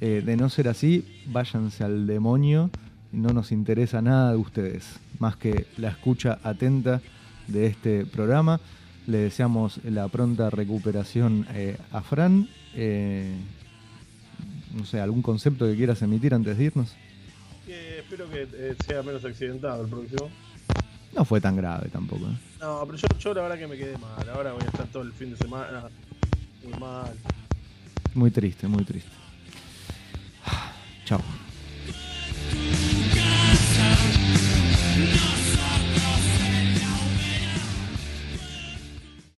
Eh, 0.00 0.22
de 0.24 0.36
no 0.36 0.48
ser 0.50 0.68
así, 0.68 1.04
váyanse 1.26 1.82
al 1.82 2.06
demonio. 2.06 2.70
No 3.10 3.30
nos 3.30 3.50
interesa 3.50 4.00
nada 4.00 4.30
de 4.30 4.36
ustedes, 4.36 4.84
más 5.18 5.36
que 5.36 5.66
la 5.78 5.88
escucha 5.88 6.38
atenta 6.44 7.00
de 7.48 7.66
este 7.66 8.06
programa. 8.06 8.60
Le 9.08 9.18
deseamos 9.18 9.80
la 9.82 10.06
pronta 10.06 10.48
recuperación 10.48 11.44
eh, 11.54 11.76
a 11.90 12.02
Fran. 12.02 12.48
Eh, 12.74 13.34
no 14.76 14.84
sé, 14.84 15.00
algún 15.00 15.22
concepto 15.22 15.66
que 15.66 15.74
quieras 15.74 16.02
emitir 16.02 16.34
antes 16.34 16.56
de 16.56 16.64
irnos. 16.64 16.94
Espero 18.10 18.30
que 18.30 18.48
eh, 18.54 18.74
sea 18.86 19.02
menos 19.02 19.22
accidentado 19.22 19.84
el 19.84 19.90
próximo. 19.90 20.30
No 21.14 21.26
fue 21.26 21.42
tan 21.42 21.54
grave 21.56 21.90
tampoco. 21.90 22.24
¿eh? 22.24 22.38
No, 22.58 22.82
pero 22.86 22.96
yo, 22.96 23.06
yo 23.18 23.34
la 23.34 23.42
verdad 23.42 23.58
que 23.58 23.66
me 23.66 23.76
quedé 23.76 23.98
mal. 23.98 24.26
Ahora 24.30 24.52
voy 24.52 24.62
a 24.62 24.66
estar 24.66 24.86
todo 24.86 25.02
el 25.02 25.12
fin 25.12 25.32
de 25.32 25.36
semana 25.36 25.90
muy 26.64 26.78
mal. 26.78 27.12
Muy 28.14 28.30
triste, 28.30 28.66
muy 28.66 28.82
triste. 28.84 29.10
Chao. 31.04 31.20